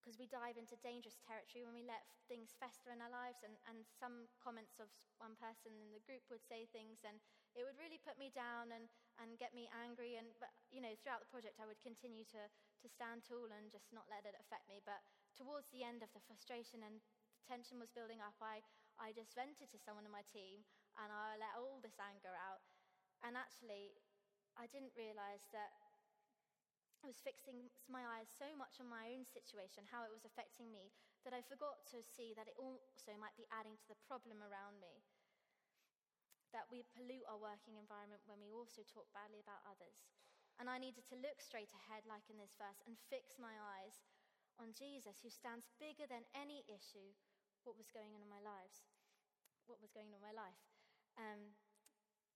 because 0.03 0.20
we 0.20 0.27
dive 0.27 0.60
into 0.60 0.75
dangerous 0.84 1.15
territory 1.24 1.63
when 1.63 1.72
we 1.72 1.88
let 1.88 2.03
things 2.27 2.51
fester 2.60 2.91
in 2.91 3.00
our 3.00 3.08
lives. 3.08 3.39
And, 3.39 3.55
and 3.72 3.88
some 3.88 4.27
comments 4.43 4.75
of 4.84 4.91
one 5.15 5.39
person 5.39 5.72
in 5.79 5.96
the 5.96 6.03
group 6.03 6.27
would 6.27 6.43
say 6.43 6.67
things, 6.75 7.08
and 7.08 7.24
it 7.55 7.63
would 7.63 7.79
really 7.79 8.03
put 8.03 8.20
me 8.20 8.27
down 8.36 8.75
and, 8.75 8.91
and 9.15 9.39
get 9.39 9.55
me 9.55 9.72
angry. 9.72 10.20
And, 10.20 10.27
but, 10.43 10.51
you 10.67 10.84
know, 10.84 10.91
throughout 11.00 11.24
the 11.24 11.32
project, 11.32 11.63
I 11.63 11.70
would 11.72 11.79
continue 11.79 12.27
to, 12.36 12.43
to 12.51 12.88
stand 12.91 13.24
tall 13.24 13.48
and 13.48 13.72
just 13.72 13.96
not 13.96 14.12
let 14.12 14.27
it 14.27 14.36
affect 14.43 14.67
me. 14.67 14.84
But 14.84 15.00
towards 15.39 15.72
the 15.72 15.88
end 15.88 16.03
of 16.03 16.12
the 16.12 16.25
frustration 16.27 16.84
and 16.84 17.00
the 17.00 17.48
tension 17.48 17.79
was 17.79 17.96
building 17.96 18.20
up, 18.20 18.36
I, 18.43 18.60
I 19.00 19.15
just 19.15 19.32
vented 19.39 19.72
to 19.72 19.79
someone 19.79 20.03
in 20.03 20.12
my 20.12 20.27
team 20.27 20.67
and 21.00 21.08
I 21.15 21.39
let 21.39 21.55
all 21.55 21.79
this 21.79 21.96
anger 21.96 22.36
out. 22.36 22.60
And 23.24 23.39
actually, 23.39 23.96
I 24.57 24.69
didn't 24.69 24.93
realize 24.93 25.45
that 25.51 25.74
I 27.03 27.12
was 27.12 27.19
fixing 27.19 27.67
my 27.91 28.00
eyes 28.15 28.31
so 28.31 28.48
much 28.55 28.79
on 28.79 28.88
my 28.88 29.12
own 29.12 29.27
situation, 29.27 29.83
how 29.91 30.07
it 30.07 30.13
was 30.13 30.24
affecting 30.24 30.72
me, 30.72 30.88
that 31.27 31.36
I 31.36 31.43
forgot 31.43 31.83
to 31.91 32.00
see 32.00 32.31
that 32.39 32.48
it 32.48 32.55
also 32.55 33.12
might 33.19 33.36
be 33.36 33.50
adding 33.51 33.75
to 33.75 33.88
the 33.91 34.00
problem 34.07 34.39
around 34.39 34.79
me. 34.79 35.03
That 36.55 36.72
we 36.72 36.88
pollute 36.95 37.27
our 37.27 37.41
working 37.41 37.75
environment 37.75 38.24
when 38.24 38.39
we 38.39 38.55
also 38.55 38.88
talk 38.88 39.12
badly 39.12 39.43
about 39.43 39.67
others. 39.67 40.07
And 40.62 40.69
I 40.72 40.79
needed 40.79 41.03
to 41.12 41.19
look 41.19 41.41
straight 41.43 41.74
ahead, 41.74 42.07
like 42.07 42.29
in 42.31 42.39
this 42.39 42.55
verse, 42.55 42.79
and 42.88 42.95
fix 43.12 43.36
my 43.41 43.57
eyes 43.57 44.00
on 44.62 44.72
Jesus, 44.72 45.19
who 45.19 45.33
stands 45.33 45.67
bigger 45.81 46.05
than 46.05 46.24
any 46.31 46.63
issue, 46.69 47.12
what 47.65 47.75
was 47.75 47.91
going 47.91 48.15
on 48.15 48.22
in 48.22 48.29
my 48.29 48.39
lives, 48.39 48.86
what 49.65 49.81
was 49.83 49.91
going 49.91 50.07
on 50.13 50.22
in 50.22 50.24
my 50.24 50.36
life. 50.36 50.62
Um, 51.17 51.57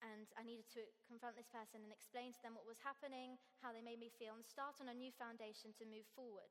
and 0.02 0.30
I 0.38 0.46
needed 0.46 0.70
to 0.78 0.86
confront 1.10 1.36
this 1.36 1.50
person 1.50 1.82
and 1.82 1.92
explain 1.92 2.34
to 2.34 2.42
them 2.46 2.54
what 2.54 2.70
was 2.70 2.82
happening, 2.82 3.42
how 3.62 3.74
they 3.74 3.82
made 3.82 4.02
me 4.02 4.14
feel, 4.14 4.38
and 4.38 4.46
start 4.46 4.78
on 4.78 4.92
a 4.92 4.98
new 4.98 5.10
foundation 5.16 5.74
to 5.78 5.90
move 5.90 6.06
forward. 6.14 6.50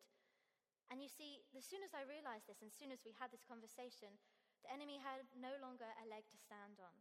And 0.91 1.03
you 1.03 1.11
see, 1.11 1.43
as 1.55 1.67
soon 1.67 1.83
as 1.83 1.95
I 1.95 2.07
realized 2.07 2.47
this, 2.47 2.63
and 2.63 2.71
as 2.71 2.79
soon 2.79 2.95
as 2.95 3.03
we 3.03 3.15
had 3.15 3.35
this 3.35 3.47
conversation, 3.47 4.15
the 4.63 4.71
enemy 4.71 4.99
had 4.99 5.27
no 5.35 5.55
longer 5.59 5.87
a 5.87 6.07
leg 6.07 6.27
to 6.31 6.39
stand 6.39 6.79
on. 6.79 6.95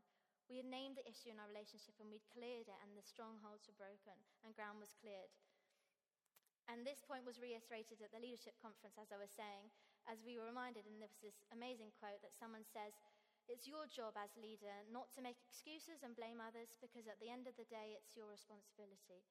We 0.49 0.61
had 0.61 0.69
named 0.69 0.97
the 0.97 1.09
issue 1.09 1.33
in 1.33 1.41
our 1.41 1.49
relationship 1.49 1.97
and 1.97 2.09
we'd 2.09 2.25
cleared 2.29 2.69
it, 2.69 2.81
and 2.85 2.93
the 2.93 3.05
strongholds 3.05 3.65
were 3.65 3.77
broken, 3.77 4.17
and 4.45 4.53
ground 4.53 4.77
was 4.77 4.93
cleared. 4.93 5.33
And 6.65 6.81
this 6.81 7.01
point 7.05 7.25
was 7.25 7.41
reiterated 7.41 8.01
at 8.01 8.09
the 8.09 8.21
leadership 8.21 8.57
conference, 8.57 8.97
as 8.97 9.13
I 9.13 9.21
was 9.21 9.33
saying, 9.33 9.69
as 10.09 10.21
we 10.25 10.37
were 10.37 10.49
reminded, 10.49 10.85
and 10.85 10.97
there 11.01 11.09
was 11.09 11.21
this 11.21 11.45
amazing 11.53 11.93
quote 11.97 12.21
that 12.21 12.33
someone 12.33 12.65
says, 12.65 12.93
it's 13.45 13.69
your 13.69 13.85
job 13.85 14.17
as 14.17 14.33
leader 14.37 14.73
not 14.89 15.13
to 15.13 15.21
make 15.21 15.37
excuses 15.45 16.01
and 16.01 16.17
blame 16.17 16.41
others 16.41 16.73
because 16.81 17.05
at 17.05 17.21
the 17.21 17.29
end 17.29 17.45
of 17.45 17.53
the 17.55 17.69
day, 17.69 17.93
it's 17.93 18.17
your 18.17 18.29
responsibility. 18.29 19.21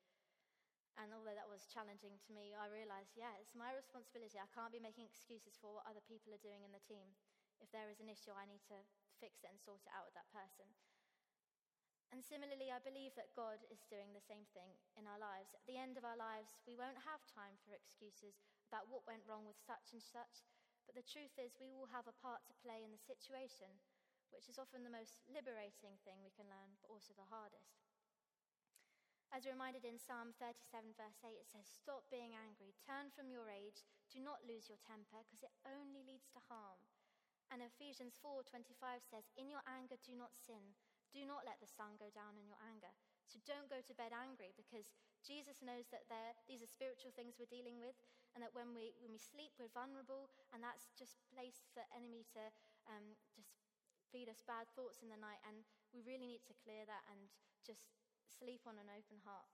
And 0.95 1.11
although 1.11 1.35
that 1.35 1.51
was 1.51 1.67
challenging 1.67 2.23
to 2.23 2.31
me, 2.31 2.55
I 2.55 2.71
realized, 2.71 3.19
yeah, 3.19 3.35
it's 3.43 3.59
my 3.59 3.75
responsibility. 3.75 4.39
I 4.39 4.47
can't 4.55 4.71
be 4.71 4.79
making 4.79 5.11
excuses 5.11 5.59
for 5.59 5.75
what 5.75 5.91
other 5.91 6.03
people 6.07 6.31
are 6.31 6.47
doing 6.47 6.63
in 6.63 6.71
the 6.71 6.87
team. 6.87 7.19
If 7.59 7.75
there 7.75 7.91
is 7.91 7.99
an 7.99 8.07
issue, 8.07 8.31
I 8.31 8.47
need 8.47 8.63
to 8.71 8.79
fix 9.19 9.43
it 9.43 9.51
and 9.51 9.59
sort 9.59 9.83
it 9.83 9.91
out 9.91 10.07
with 10.07 10.15
that 10.15 10.31
person. 10.31 10.71
And 12.15 12.23
similarly, 12.23 12.71
I 12.71 12.79
believe 12.79 13.19
that 13.19 13.35
God 13.35 13.59
is 13.75 13.91
doing 13.91 14.15
the 14.15 14.23
same 14.23 14.47
thing 14.55 14.71
in 14.95 15.11
our 15.11 15.19
lives. 15.19 15.51
At 15.51 15.67
the 15.67 15.75
end 15.75 15.99
of 15.99 16.07
our 16.07 16.15
lives, 16.15 16.55
we 16.63 16.79
won't 16.79 17.03
have 17.03 17.27
time 17.27 17.59
for 17.67 17.75
excuses 17.75 18.39
about 18.71 18.87
what 18.87 19.03
went 19.03 19.27
wrong 19.27 19.43
with 19.43 19.59
such 19.59 19.91
and 19.91 19.99
such. 19.99 20.47
But 20.87 20.95
the 20.95 21.03
truth 21.03 21.35
is, 21.43 21.59
we 21.59 21.75
will 21.75 21.91
have 21.91 22.07
a 22.07 22.15
part 22.23 22.47
to 22.47 22.63
play 22.63 22.87
in 22.87 22.95
the 22.95 23.03
situation 23.03 23.83
which 24.33 24.49
is 24.49 24.61
often 24.61 24.87
the 24.87 24.93
most 24.93 25.21
liberating 25.29 25.99
thing 26.07 26.23
we 26.23 26.33
can 26.33 26.49
learn, 26.49 26.79
but 26.81 26.93
also 26.93 27.13
the 27.17 27.29
hardest. 27.29 27.85
As 29.35 29.51
reminded 29.51 29.83
in 29.83 29.99
Psalm 29.99 30.31
37, 30.39 30.95
verse 30.95 31.19
8, 31.27 31.35
it 31.35 31.51
says, 31.51 31.67
Stop 31.67 32.07
being 32.07 32.39
angry, 32.39 32.71
turn 32.87 33.11
from 33.11 33.35
your 33.35 33.43
rage, 33.51 33.83
do 34.07 34.23
not 34.23 34.47
lose 34.47 34.71
your 34.71 34.79
temper, 34.87 35.27
because 35.27 35.43
it 35.43 35.51
only 35.67 36.07
leads 36.07 36.31
to 36.31 36.47
harm. 36.47 36.79
And 37.51 37.61
Ephesians 37.61 38.17
4:25 38.23 39.03
says, 39.05 39.29
In 39.35 39.51
your 39.51 39.63
anger 39.67 39.99
do 40.07 40.15
not 40.15 40.35
sin. 40.39 40.75
Do 41.13 41.23
not 41.23 41.47
let 41.47 41.63
the 41.63 41.71
sun 41.71 41.95
go 41.95 42.11
down 42.11 42.35
in 42.39 42.51
your 42.51 42.59
anger. 42.59 42.91
So 43.31 43.39
don't 43.47 43.71
go 43.71 43.79
to 43.79 43.95
bed 43.95 44.11
angry 44.11 44.51
because 44.59 44.91
Jesus 45.23 45.63
knows 45.63 45.87
that 45.95 46.11
these 46.51 46.63
are 46.63 46.69
spiritual 46.69 47.15
things 47.15 47.39
we're 47.39 47.51
dealing 47.51 47.79
with, 47.79 47.95
and 48.35 48.43
that 48.43 48.53
when 48.53 48.75
we, 48.75 48.93
when 48.99 49.15
we 49.15 49.23
sleep, 49.23 49.55
we're 49.57 49.73
vulnerable, 49.73 50.29
and 50.51 50.61
that's 50.61 50.91
just 50.99 51.23
place 51.31 51.63
for 51.71 51.87
enemy 51.95 52.27
to 52.35 52.43
um, 52.91 53.15
just 53.39 53.54
feed 54.15 54.31
us 54.31 54.47
bad 54.47 54.71
thoughts 54.79 55.03
in 55.03 55.11
the 55.11 55.19
night, 55.19 55.43
and 55.43 55.67
we 55.91 56.07
really 56.07 56.31
need 56.31 56.47
to 56.47 56.55
clear 56.63 56.87
that 56.87 57.03
and 57.11 57.27
just 57.67 57.91
sleep 58.31 58.63
on 58.63 58.79
an 58.79 58.87
open 58.87 59.19
heart 59.27 59.51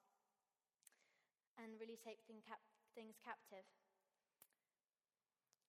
and 1.56 1.80
really 1.80 1.96
take 1.96 2.20
thing 2.28 2.44
cap- 2.44 2.68
things 2.92 3.16
captive. 3.16 3.64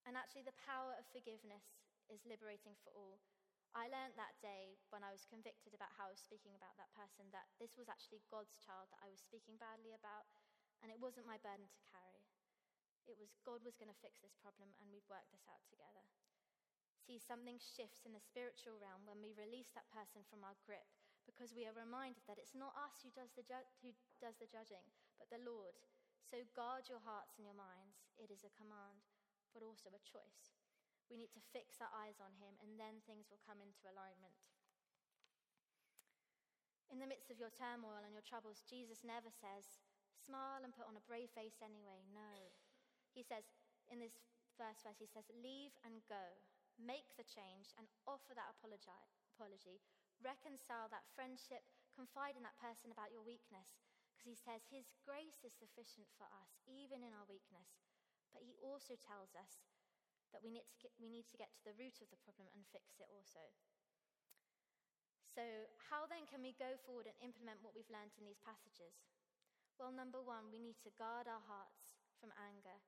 And 0.03 0.19
actually, 0.19 0.43
the 0.43 0.59
power 0.59 0.91
of 0.99 1.07
forgiveness 1.07 1.87
is 2.11 2.27
liberating 2.27 2.75
for 2.83 2.91
all. 2.91 3.23
I 3.71 3.87
learned 3.87 4.19
that 4.19 4.35
day 4.43 4.75
when 4.91 5.07
I 5.07 5.15
was 5.15 5.23
convicted 5.23 5.71
about 5.71 5.95
how 5.95 6.11
I 6.11 6.15
was 6.15 6.19
speaking 6.19 6.59
about 6.59 6.75
that 6.75 6.91
person 6.91 7.31
that 7.31 7.47
this 7.55 7.79
was 7.79 7.87
actually 7.87 8.19
God's 8.27 8.59
child 8.59 8.91
that 8.91 8.99
I 8.99 9.07
was 9.07 9.23
speaking 9.23 9.55
badly 9.55 9.95
about, 9.95 10.27
and 10.83 10.91
it 10.91 10.99
wasn't 10.99 11.31
my 11.31 11.39
burden 11.39 11.71
to 11.71 11.87
carry. 11.87 12.27
It 13.07 13.15
was 13.15 13.39
God 13.47 13.63
was 13.63 13.79
going 13.79 13.87
to 13.87 14.03
fix 14.03 14.19
this 14.19 14.35
problem, 14.43 14.75
and 14.83 14.91
we'd 14.91 15.07
work 15.07 15.23
this 15.31 15.47
out 15.47 15.63
together 15.71 16.03
see 17.01 17.17
something 17.17 17.57
shifts 17.57 18.05
in 18.05 18.13
the 18.13 18.21
spiritual 18.21 18.77
realm 18.77 19.03
when 19.09 19.19
we 19.19 19.33
release 19.33 19.73
that 19.73 19.89
person 19.89 20.21
from 20.29 20.45
our 20.45 20.55
grip 20.63 20.85
because 21.25 21.53
we 21.53 21.65
are 21.65 21.75
reminded 21.77 22.21
that 22.25 22.41
it's 22.41 22.57
not 22.57 22.73
us 22.77 23.01
who 23.01 23.13
does 23.13 23.33
the, 23.33 23.45
ju- 23.45 23.71
who 23.81 23.93
does 24.21 24.37
the 24.41 24.49
judging, 24.49 24.85
but 25.17 25.29
the 25.29 25.41
Lord. 25.41 25.77
So 26.25 26.41
guard 26.53 26.89
your 26.89 27.01
hearts 27.01 27.37
and 27.37 27.45
your 27.45 27.57
minds. 27.57 28.01
It 28.17 28.29
is 28.29 28.45
a 28.45 28.53
command, 28.57 29.05
but 29.53 29.65
also 29.65 29.89
a 29.93 30.01
choice. 30.05 30.53
We 31.09 31.19
need 31.19 31.33
to 31.35 31.49
fix 31.51 31.81
our 31.81 31.91
eyes 31.91 32.21
on 32.23 32.31
Him, 32.39 32.55
and 32.63 32.79
then 32.79 33.03
things 33.03 33.27
will 33.27 33.41
come 33.43 33.59
into 33.59 33.83
alignment. 33.89 34.37
In 36.87 36.99
the 36.99 37.09
midst 37.09 37.31
of 37.31 37.39
your 37.39 37.51
turmoil 37.51 38.03
and 38.03 38.15
your 38.15 38.23
troubles, 38.23 38.63
Jesus 38.67 39.03
never 39.03 39.31
says, 39.31 39.79
Smile 40.15 40.61
and 40.61 40.75
put 40.75 40.87
on 40.87 40.99
a 40.99 41.07
brave 41.07 41.31
face 41.31 41.59
anyway. 41.63 42.03
No. 42.11 42.51
He 43.15 43.23
says, 43.23 43.47
in 43.87 43.99
this 43.99 44.19
first 44.59 44.83
verse, 44.83 44.99
he 44.99 45.07
says, 45.07 45.27
Leave 45.31 45.75
and 45.83 46.03
go 46.07 46.21
make 46.81 47.13
the 47.15 47.25
change, 47.25 47.71
and 47.77 47.87
offer 48.09 48.33
that 48.33 48.51
apology. 48.51 49.79
Reconcile 50.21 50.89
that 50.89 51.07
friendship, 51.13 51.65
confide 51.93 52.37
in 52.37 52.45
that 52.45 52.57
person 52.61 52.93
about 52.93 53.13
your 53.13 53.25
weakness, 53.25 53.77
because 54.11 54.25
he 54.25 54.37
says 54.37 54.67
his 54.69 54.91
grace 55.05 55.41
is 55.41 55.53
sufficient 55.53 56.09
for 56.17 56.29
us, 56.29 56.61
even 56.69 57.01
in 57.01 57.13
our 57.13 57.25
weakness. 57.25 57.81
But 58.33 58.45
he 58.45 58.57
also 58.61 58.95
tells 58.97 59.33
us 59.33 59.65
that 60.31 60.43
we 60.43 60.51
need 60.51 60.67
to 60.67 60.79
get, 60.79 60.93
we 60.99 61.11
need 61.11 61.27
to, 61.31 61.39
get 61.39 61.51
to 61.57 61.65
the 61.67 61.75
root 61.75 61.99
of 61.99 62.09
the 62.09 62.21
problem 62.23 62.47
and 62.55 62.63
fix 62.71 62.99
it 62.99 63.09
also. 63.11 63.43
So, 65.27 65.43
how 65.91 66.07
then 66.07 66.27
can 66.27 66.43
we 66.43 66.55
go 66.59 66.75
forward 66.83 67.07
and 67.07 67.15
implement 67.23 67.63
what 67.63 67.71
we've 67.75 67.91
learned 67.91 68.15
in 68.19 68.27
these 68.27 68.43
passages? 68.43 68.99
Well, 69.79 69.91
number 69.91 70.19
one, 70.19 70.51
we 70.51 70.59
need 70.59 70.79
to 70.83 70.93
guard 70.99 71.27
our 71.27 71.43
hearts 71.47 71.95
from 72.19 72.35
anger. 72.35 72.79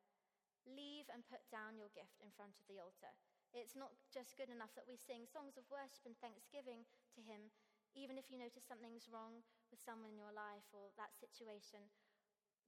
Leave 0.67 1.07
and 1.11 1.27
put 1.27 1.43
down 1.51 1.79
your 1.79 1.91
gift 1.91 2.19
in 2.23 2.31
front 2.35 2.55
of 2.59 2.67
the 2.67 2.79
altar. 2.79 3.15
It's 3.53 3.77
not 3.77 3.93
just 4.09 4.35
good 4.35 4.49
enough 4.49 4.73
that 4.73 4.89
we 4.89 4.97
sing 4.97 5.29
songs 5.29 5.55
of 5.61 5.69
worship 5.69 6.03
and 6.09 6.17
thanksgiving 6.17 6.89
to 7.13 7.21
Him, 7.21 7.53
even 7.93 8.17
if 8.17 8.33
you 8.33 8.41
notice 8.41 8.65
something's 8.65 9.05
wrong 9.07 9.45
with 9.69 9.77
someone 9.85 10.09
in 10.09 10.17
your 10.17 10.33
life 10.33 10.65
or 10.73 10.89
that 10.97 11.13
situation. 11.13 11.85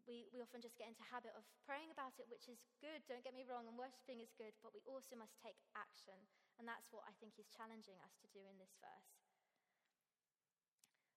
we, 0.06 0.30
we 0.30 0.42
often 0.42 0.62
just 0.62 0.78
get 0.78 0.90
into 0.90 1.02
habit 1.02 1.34
of 1.34 1.46
praying 1.66 1.90
about 1.90 2.14
it, 2.22 2.30
which 2.30 2.46
is 2.46 2.62
good, 2.78 3.02
don't 3.10 3.26
get 3.26 3.34
me 3.34 3.46
wrong, 3.46 3.66
and 3.66 3.74
worshipping 3.74 4.22
is 4.22 4.38
good, 4.38 4.54
but 4.62 4.74
we 4.74 4.82
also 4.86 5.18
must 5.18 5.34
take 5.42 5.58
action. 5.74 6.18
And 6.62 6.70
that's 6.70 6.94
what 6.94 7.04
I 7.10 7.14
think 7.18 7.34
he's 7.34 7.50
challenging 7.50 7.98
us 8.06 8.14
to 8.22 8.30
do 8.30 8.42
in 8.46 8.62
this 8.62 8.78
verse. 8.78 9.12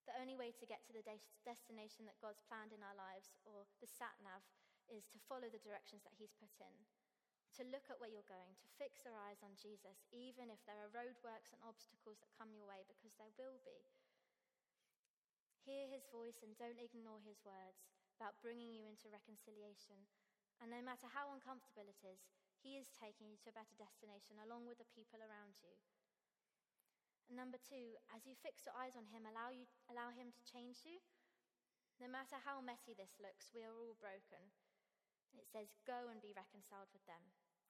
The 0.08 0.16
only 0.16 0.40
way 0.40 0.56
to 0.56 0.64
get 0.64 0.80
to 0.88 0.96
the 0.96 1.04
de- 1.04 1.28
destination 1.44 2.08
that 2.08 2.16
God's 2.24 2.40
planned 2.48 2.72
in 2.72 2.80
our 2.80 2.96
lives, 2.96 3.36
or 3.44 3.68
the 3.84 3.88
sat 3.88 4.16
nav, 4.24 4.40
is 4.88 5.04
to 5.12 5.20
follow 5.28 5.52
the 5.52 5.60
directions 5.60 6.00
that 6.08 6.16
he's 6.16 6.32
put 6.32 6.56
in. 6.64 6.72
To 7.56 7.64
look 7.72 7.88
at 7.88 7.98
where 7.98 8.12
you're 8.12 8.28
going, 8.28 8.54
to 8.60 8.76
fix 8.76 9.08
our 9.08 9.16
eyes 9.26 9.40
on 9.42 9.56
Jesus, 9.58 10.04
even 10.12 10.52
if 10.52 10.60
there 10.68 10.78
are 10.78 10.92
roadworks 10.94 11.50
and 11.50 11.64
obstacles 11.64 12.20
that 12.20 12.36
come 12.36 12.54
your 12.54 12.68
way, 12.68 12.84
because 12.86 13.08
there 13.16 13.32
will 13.34 13.64
be. 13.64 13.82
Hear 15.64 15.88
his 15.90 16.06
voice 16.12 16.38
and 16.44 16.54
don't 16.54 16.78
ignore 16.78 17.18
his 17.24 17.42
words 17.42 17.82
about 18.14 18.38
bringing 18.42 18.74
you 18.74 18.86
into 18.86 19.10
reconciliation. 19.10 20.06
And 20.58 20.74
no 20.74 20.82
matter 20.82 21.06
how 21.06 21.30
uncomfortable 21.30 21.86
it 21.86 22.02
is, 22.02 22.18
He 22.58 22.74
is 22.74 22.90
taking 22.90 23.30
you 23.30 23.38
to 23.46 23.54
a 23.54 23.58
better 23.58 23.78
destination 23.78 24.42
along 24.42 24.66
with 24.66 24.82
the 24.82 24.90
people 24.90 25.22
around 25.22 25.54
you. 25.62 25.70
And 27.30 27.38
number 27.38 27.62
two, 27.62 27.94
as 28.10 28.26
you 28.26 28.34
fix 28.34 28.66
your 28.66 28.74
eyes 28.74 28.98
on 28.98 29.06
Him, 29.14 29.22
allow, 29.22 29.54
you, 29.54 29.70
allow 29.86 30.10
Him 30.10 30.34
to 30.34 30.42
change 30.50 30.82
you. 30.82 30.98
No 32.02 32.10
matter 32.10 32.42
how 32.42 32.58
messy 32.58 32.94
this 32.94 33.14
looks, 33.22 33.54
we 33.54 33.62
are 33.62 33.74
all 33.74 33.94
broken. 33.98 34.42
It 35.36 35.48
says, 35.50 35.68
Go 35.84 36.08
and 36.08 36.22
be 36.22 36.32
reconciled 36.32 36.88
with 36.94 37.04
them. 37.04 37.20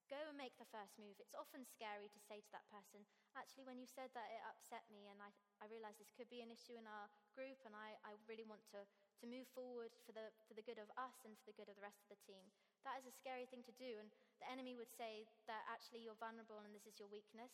Go 0.08 0.20
and 0.30 0.40
make 0.40 0.56
the 0.56 0.68
first 0.72 0.96
move. 0.96 1.20
It's 1.20 1.36
often 1.36 1.68
scary 1.68 2.08
to 2.08 2.20
say 2.24 2.40
to 2.40 2.52
that 2.54 2.64
person, 2.72 3.04
Actually, 3.36 3.68
when 3.68 3.80
you 3.80 3.88
said 3.88 4.08
that, 4.16 4.30
it 4.32 4.40
upset 4.46 4.86
me, 4.88 5.10
and 5.10 5.20
I, 5.20 5.30
I 5.60 5.68
realize 5.68 6.00
this 6.00 6.14
could 6.14 6.32
be 6.32 6.40
an 6.40 6.54
issue 6.54 6.78
in 6.78 6.88
our 6.88 7.12
group, 7.36 7.60
and 7.68 7.76
I, 7.76 7.98
I 8.06 8.16
really 8.24 8.48
want 8.48 8.64
to 8.72 8.86
to 9.18 9.26
move 9.26 9.50
forward 9.50 9.90
for 10.06 10.14
the, 10.14 10.30
for 10.46 10.54
the 10.54 10.62
good 10.62 10.78
of 10.78 10.86
us 10.94 11.26
and 11.26 11.34
for 11.34 11.50
the 11.50 11.56
good 11.58 11.66
of 11.66 11.74
the 11.74 11.82
rest 11.82 11.98
of 12.06 12.14
the 12.14 12.22
team. 12.22 12.46
That 12.86 13.02
is 13.02 13.10
a 13.10 13.18
scary 13.18 13.50
thing 13.50 13.66
to 13.66 13.74
do, 13.74 13.98
and 13.98 14.08
the 14.38 14.46
enemy 14.46 14.78
would 14.78 14.94
say 14.94 15.26
that 15.50 15.66
actually 15.66 16.06
you're 16.06 16.18
vulnerable 16.18 16.62
and 16.62 16.70
this 16.70 16.86
is 16.86 17.02
your 17.02 17.10
weakness, 17.10 17.50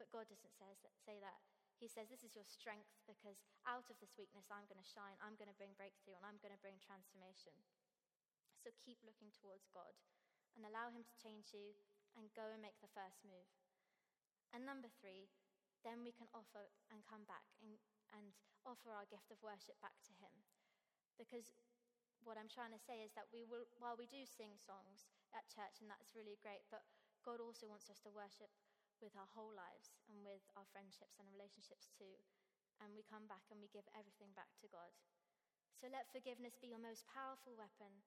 but 0.00 0.08
God 0.08 0.24
doesn't 0.32 0.56
say 0.56 1.20
that. 1.20 1.40
He 1.76 1.90
says, 1.90 2.08
This 2.08 2.24
is 2.24 2.32
your 2.32 2.48
strength 2.48 2.88
because 3.04 3.42
out 3.68 3.90
of 3.92 4.00
this 4.00 4.16
weakness, 4.16 4.48
I'm 4.48 4.64
going 4.70 4.80
to 4.80 4.86
shine, 4.86 5.18
I'm 5.20 5.36
going 5.36 5.52
to 5.52 5.58
bring 5.60 5.76
breakthrough, 5.76 6.16
and 6.16 6.24
I'm 6.24 6.40
going 6.40 6.54
to 6.54 6.64
bring 6.64 6.80
transformation. 6.80 7.52
So 8.62 8.70
keep 8.78 9.02
looking 9.02 9.34
towards 9.34 9.66
God 9.74 9.98
and 10.54 10.62
allow 10.62 10.94
Him 10.94 11.02
to 11.02 11.18
change 11.18 11.50
you 11.50 11.74
and 12.14 12.30
go 12.38 12.46
and 12.54 12.62
make 12.62 12.78
the 12.78 12.94
first 12.94 13.26
move. 13.26 13.50
And 14.54 14.62
number 14.62 14.86
three, 14.86 15.26
then 15.82 16.06
we 16.06 16.14
can 16.14 16.30
offer 16.30 16.70
and 16.86 17.02
come 17.02 17.26
back 17.26 17.50
and, 17.58 17.82
and 18.14 18.30
offer 18.62 18.94
our 18.94 19.08
gift 19.10 19.34
of 19.34 19.42
worship 19.42 19.82
back 19.82 19.98
to 20.06 20.14
Him. 20.22 20.46
Because 21.18 21.50
what 22.22 22.38
I'm 22.38 22.50
trying 22.50 22.70
to 22.70 22.86
say 22.86 23.02
is 23.02 23.10
that 23.18 23.26
we 23.34 23.42
will, 23.42 23.66
while 23.82 23.98
we 23.98 24.06
do 24.06 24.22
sing 24.22 24.54
songs 24.54 25.10
at 25.34 25.50
church, 25.50 25.82
and 25.82 25.90
that's 25.90 26.14
really 26.14 26.38
great, 26.38 26.62
but 26.70 26.86
God 27.26 27.42
also 27.42 27.66
wants 27.66 27.90
us 27.90 27.98
to 28.06 28.14
worship 28.14 28.50
with 29.02 29.18
our 29.18 29.26
whole 29.34 29.50
lives 29.50 29.90
and 30.06 30.22
with 30.22 30.46
our 30.54 30.66
friendships 30.70 31.18
and 31.18 31.26
relationships 31.34 31.90
too. 31.90 32.14
And 32.78 32.94
we 32.94 33.02
come 33.02 33.26
back 33.26 33.42
and 33.50 33.58
we 33.58 33.70
give 33.70 33.86
everything 33.90 34.30
back 34.38 34.54
to 34.62 34.70
God. 34.70 34.94
So 35.74 35.90
let 35.90 36.10
forgiveness 36.14 36.54
be 36.54 36.70
your 36.70 36.82
most 36.82 37.02
powerful 37.10 37.58
weapon. 37.58 38.06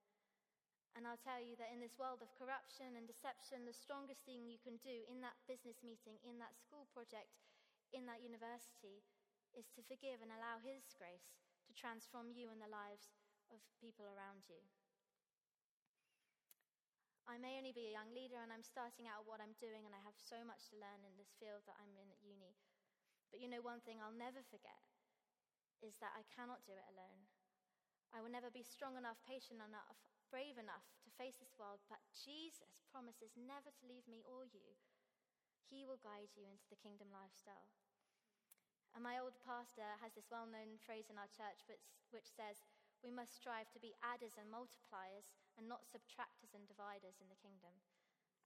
And 0.95 1.03
I'll 1.03 1.19
tell 1.19 1.43
you 1.43 1.60
that 1.60 1.75
in 1.75 1.84
this 1.84 1.99
world 1.99 2.23
of 2.23 2.31
corruption 2.39 2.95
and 2.95 3.03
deception, 3.03 3.67
the 3.67 3.75
strongest 3.75 4.23
thing 4.23 4.47
you 4.47 4.55
can 4.63 4.79
do 4.79 5.03
in 5.12 5.19
that 5.19 5.36
business 5.43 5.84
meeting, 5.84 6.15
in 6.23 6.39
that 6.39 6.55
school 6.55 6.88
project, 6.95 7.36
in 7.91 8.08
that 8.08 8.23
university, 8.23 9.03
is 9.51 9.67
to 9.75 9.84
forgive 9.84 10.23
and 10.23 10.31
allow 10.31 10.63
His 10.63 10.88
grace 10.95 11.36
to 11.67 11.75
transform 11.75 12.31
you 12.31 12.47
and 12.47 12.63
the 12.63 12.71
lives 12.71 13.12
of 13.51 13.60
people 13.75 14.08
around 14.08 14.47
you. 14.47 14.63
I 17.27 17.41
may 17.43 17.60
only 17.60 17.75
be 17.75 17.91
a 17.91 17.97
young 17.97 18.15
leader 18.15 18.39
and 18.39 18.53
I'm 18.53 18.63
starting 18.63 19.10
out 19.10 19.27
what 19.27 19.43
I'm 19.43 19.58
doing, 19.60 19.84
and 19.84 19.91
I 19.91 19.99
have 20.08 20.15
so 20.15 20.47
much 20.47 20.71
to 20.71 20.79
learn 20.79 21.03
in 21.03 21.19
this 21.19 21.36
field 21.41 21.67
that 21.67 21.75
I'm 21.75 21.91
in 21.99 22.08
at 22.08 22.23
uni. 22.23 22.55
But 23.34 23.43
you 23.43 23.51
know, 23.51 23.60
one 23.60 23.84
thing 23.84 23.99
I'll 23.99 24.15
never 24.15 24.45
forget 24.47 24.79
is 25.84 25.99
that 25.99 26.15
I 26.15 26.23
cannot 26.31 26.63
do 26.63 26.77
it 26.77 26.88
alone. 26.95 27.27
I 28.13 28.23
will 28.23 28.31
never 28.31 28.53
be 28.53 28.63
strong 28.63 28.95
enough, 28.95 29.19
patient 29.25 29.60
enough, 29.60 29.99
brave 30.29 30.57
enough 30.57 30.85
to 31.03 31.17
face 31.17 31.38
this 31.38 31.55
world, 31.57 31.83
but 31.88 32.01
Jesus 32.11 32.83
promises 32.91 33.33
never 33.38 33.71
to 33.71 33.89
leave 33.89 34.05
me 34.09 34.25
or 34.25 34.45
you. 34.45 34.75
He 35.65 35.85
will 35.85 36.01
guide 36.01 36.33
you 36.38 36.45
into 36.45 36.65
the 36.69 36.79
kingdom 36.79 37.09
lifestyle. 37.09 37.73
And 38.95 39.03
my 39.03 39.19
old 39.19 39.35
pastor 39.43 39.99
has 39.99 40.15
this 40.15 40.31
well 40.31 40.47
known 40.47 40.79
phrase 40.79 41.11
in 41.11 41.19
our 41.19 41.27
church 41.27 41.67
which, 41.67 41.83
which 42.15 42.31
says, 42.31 42.63
We 43.03 43.11
must 43.11 43.35
strive 43.35 43.67
to 43.75 43.83
be 43.83 43.97
adders 43.99 44.39
and 44.39 44.47
multipliers 44.47 45.27
and 45.59 45.67
not 45.67 45.83
subtractors 45.83 46.55
and 46.55 46.63
dividers 46.63 47.19
in 47.19 47.27
the 47.27 47.41
kingdom. 47.43 47.75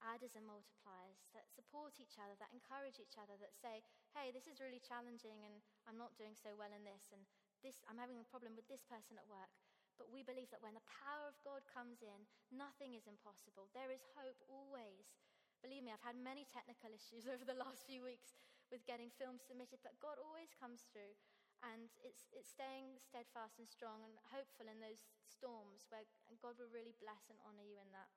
Adders 0.02 0.34
and 0.34 0.48
multipliers 0.48 1.22
that 1.36 1.52
support 1.54 2.02
each 2.02 2.18
other, 2.18 2.34
that 2.42 2.50
encourage 2.50 2.98
each 2.98 3.14
other, 3.20 3.38
that 3.38 3.54
say, 3.54 3.84
Hey, 4.16 4.34
this 4.34 4.50
is 4.50 4.58
really 4.58 4.82
challenging 4.82 5.44
and 5.46 5.62
I'm 5.86 6.00
not 6.00 6.18
doing 6.18 6.34
so 6.34 6.56
well 6.58 6.72
in 6.74 6.82
this, 6.82 7.14
and 7.14 7.22
this, 7.62 7.84
I'm 7.86 8.00
having 8.00 8.18
a 8.18 8.26
problem 8.26 8.58
with 8.58 8.66
this 8.66 8.82
person 8.82 9.20
at 9.20 9.30
work. 9.30 9.52
But 10.00 10.08
we 10.08 10.24
believe 10.24 10.48
that 10.48 10.64
when 10.64 10.72
the 10.72 10.88
power 10.88 11.28
of 11.28 11.36
God 11.44 11.60
comes 11.68 12.00
in, 12.00 12.24
nothing 12.48 12.96
is 12.96 13.04
impossible. 13.04 13.68
There 13.76 13.92
is 13.92 14.00
hope 14.16 14.40
always. 14.48 15.12
Believe 15.60 15.84
me, 15.84 15.92
I've 15.92 16.00
had 16.00 16.16
many 16.16 16.48
technical 16.48 16.88
issues 16.96 17.28
over 17.28 17.44
the 17.44 17.60
last 17.60 17.84
few 17.84 18.00
weeks 18.00 18.40
with 18.72 18.88
getting 18.88 19.12
films 19.12 19.44
submitted, 19.44 19.84
but 19.84 20.00
God 20.00 20.16
always 20.16 20.56
comes 20.56 20.88
through. 20.88 21.12
And 21.60 21.92
it's, 22.00 22.32
it's 22.32 22.48
staying 22.48 22.96
steadfast 23.04 23.60
and 23.60 23.68
strong 23.68 24.00
and 24.00 24.16
hopeful 24.32 24.64
in 24.64 24.80
those 24.80 25.04
storms 25.28 25.84
where 25.92 26.08
God 26.40 26.56
will 26.56 26.72
really 26.72 26.96
bless 26.96 27.28
and 27.28 27.36
honor 27.44 27.68
you 27.68 27.76
in 27.76 27.92
that. 27.92 28.08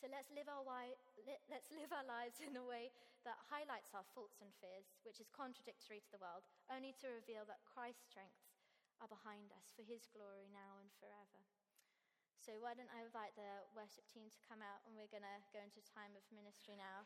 So 0.00 0.08
let's 0.08 0.32
live, 0.32 0.48
our 0.48 0.64
let's 1.52 1.68
live 1.76 1.92
our 1.92 2.08
lives 2.08 2.40
in 2.40 2.56
a 2.56 2.64
way 2.64 2.88
that 3.28 3.36
highlights 3.52 3.92
our 3.92 4.08
faults 4.16 4.40
and 4.40 4.48
fears, 4.56 4.88
which 5.04 5.20
is 5.20 5.28
contradictory 5.28 6.00
to 6.00 6.12
the 6.16 6.24
world, 6.24 6.48
only 6.72 6.96
to 7.04 7.12
reveal 7.12 7.44
that 7.44 7.60
Christ's 7.68 8.08
strengths 8.08 8.49
are 9.00 9.10
behind 9.10 9.50
us 9.56 9.72
for 9.72 9.82
his 9.82 10.04
glory 10.12 10.46
now 10.52 10.76
and 10.80 10.92
forever. 11.00 11.40
So, 12.40 12.56
why 12.56 12.72
don't 12.72 12.92
I 12.92 13.04
invite 13.04 13.36
the 13.36 13.68
worship 13.76 14.08
team 14.08 14.32
to 14.32 14.40
come 14.48 14.64
out 14.64 14.80
and 14.88 14.96
we're 14.96 15.12
going 15.12 15.26
to 15.26 15.38
go 15.52 15.60
into 15.60 15.84
time 15.84 16.16
of 16.16 16.24
ministry 16.32 16.72
now. 16.72 17.04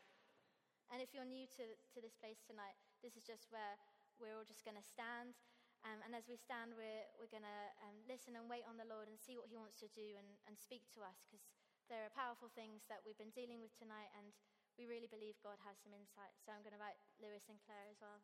And 0.87 1.03
if 1.03 1.11
you're 1.11 1.27
new 1.27 1.43
to, 1.59 1.65
to 1.75 1.97
this 1.99 2.15
place 2.15 2.39
tonight, 2.45 2.77
this 3.03 3.19
is 3.19 3.25
just 3.25 3.51
where 3.51 3.75
we're 4.15 4.35
all 4.35 4.47
just 4.47 4.63
going 4.63 4.79
to 4.79 4.85
stand. 4.85 5.35
Um, 5.83 6.01
and 6.01 6.15
as 6.15 6.25
we 6.25 6.39
stand, 6.39 6.73
we're, 6.73 7.05
we're 7.19 7.29
going 7.29 7.45
to 7.45 7.61
um, 7.83 7.97
listen 8.09 8.33
and 8.39 8.47
wait 8.47 8.65
on 8.65 8.79
the 8.79 8.87
Lord 8.87 9.11
and 9.11 9.19
see 9.19 9.35
what 9.35 9.51
He 9.51 9.59
wants 9.59 9.77
to 9.83 9.89
do 9.91 10.15
and, 10.15 10.29
and 10.49 10.55
speak 10.57 10.87
to 10.95 11.03
us 11.03 11.19
because 11.25 11.43
there 11.91 12.01
are 12.07 12.13
powerful 12.13 12.49
things 12.49 12.87
that 12.89 13.05
we've 13.05 13.19
been 13.19 13.33
dealing 13.35 13.61
with 13.61 13.75
tonight 13.77 14.09
and 14.17 14.33
we 14.79 14.89
really 14.89 15.07
believe 15.11 15.37
God 15.45 15.61
has 15.61 15.77
some 15.79 15.93
insight. 15.93 16.33
So 16.41 16.51
I'm 16.51 16.65
going 16.65 16.73
to 16.73 16.81
invite 16.81 16.97
Lewis 17.21 17.45
and 17.47 17.61
Claire 17.63 17.91
as 17.91 18.01
well 18.01 18.23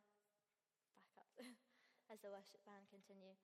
back 1.14 1.14
up 1.22 1.30
as 2.12 2.20
the 2.26 2.34
worship 2.34 2.66
band 2.66 2.90
continue. 2.90 3.38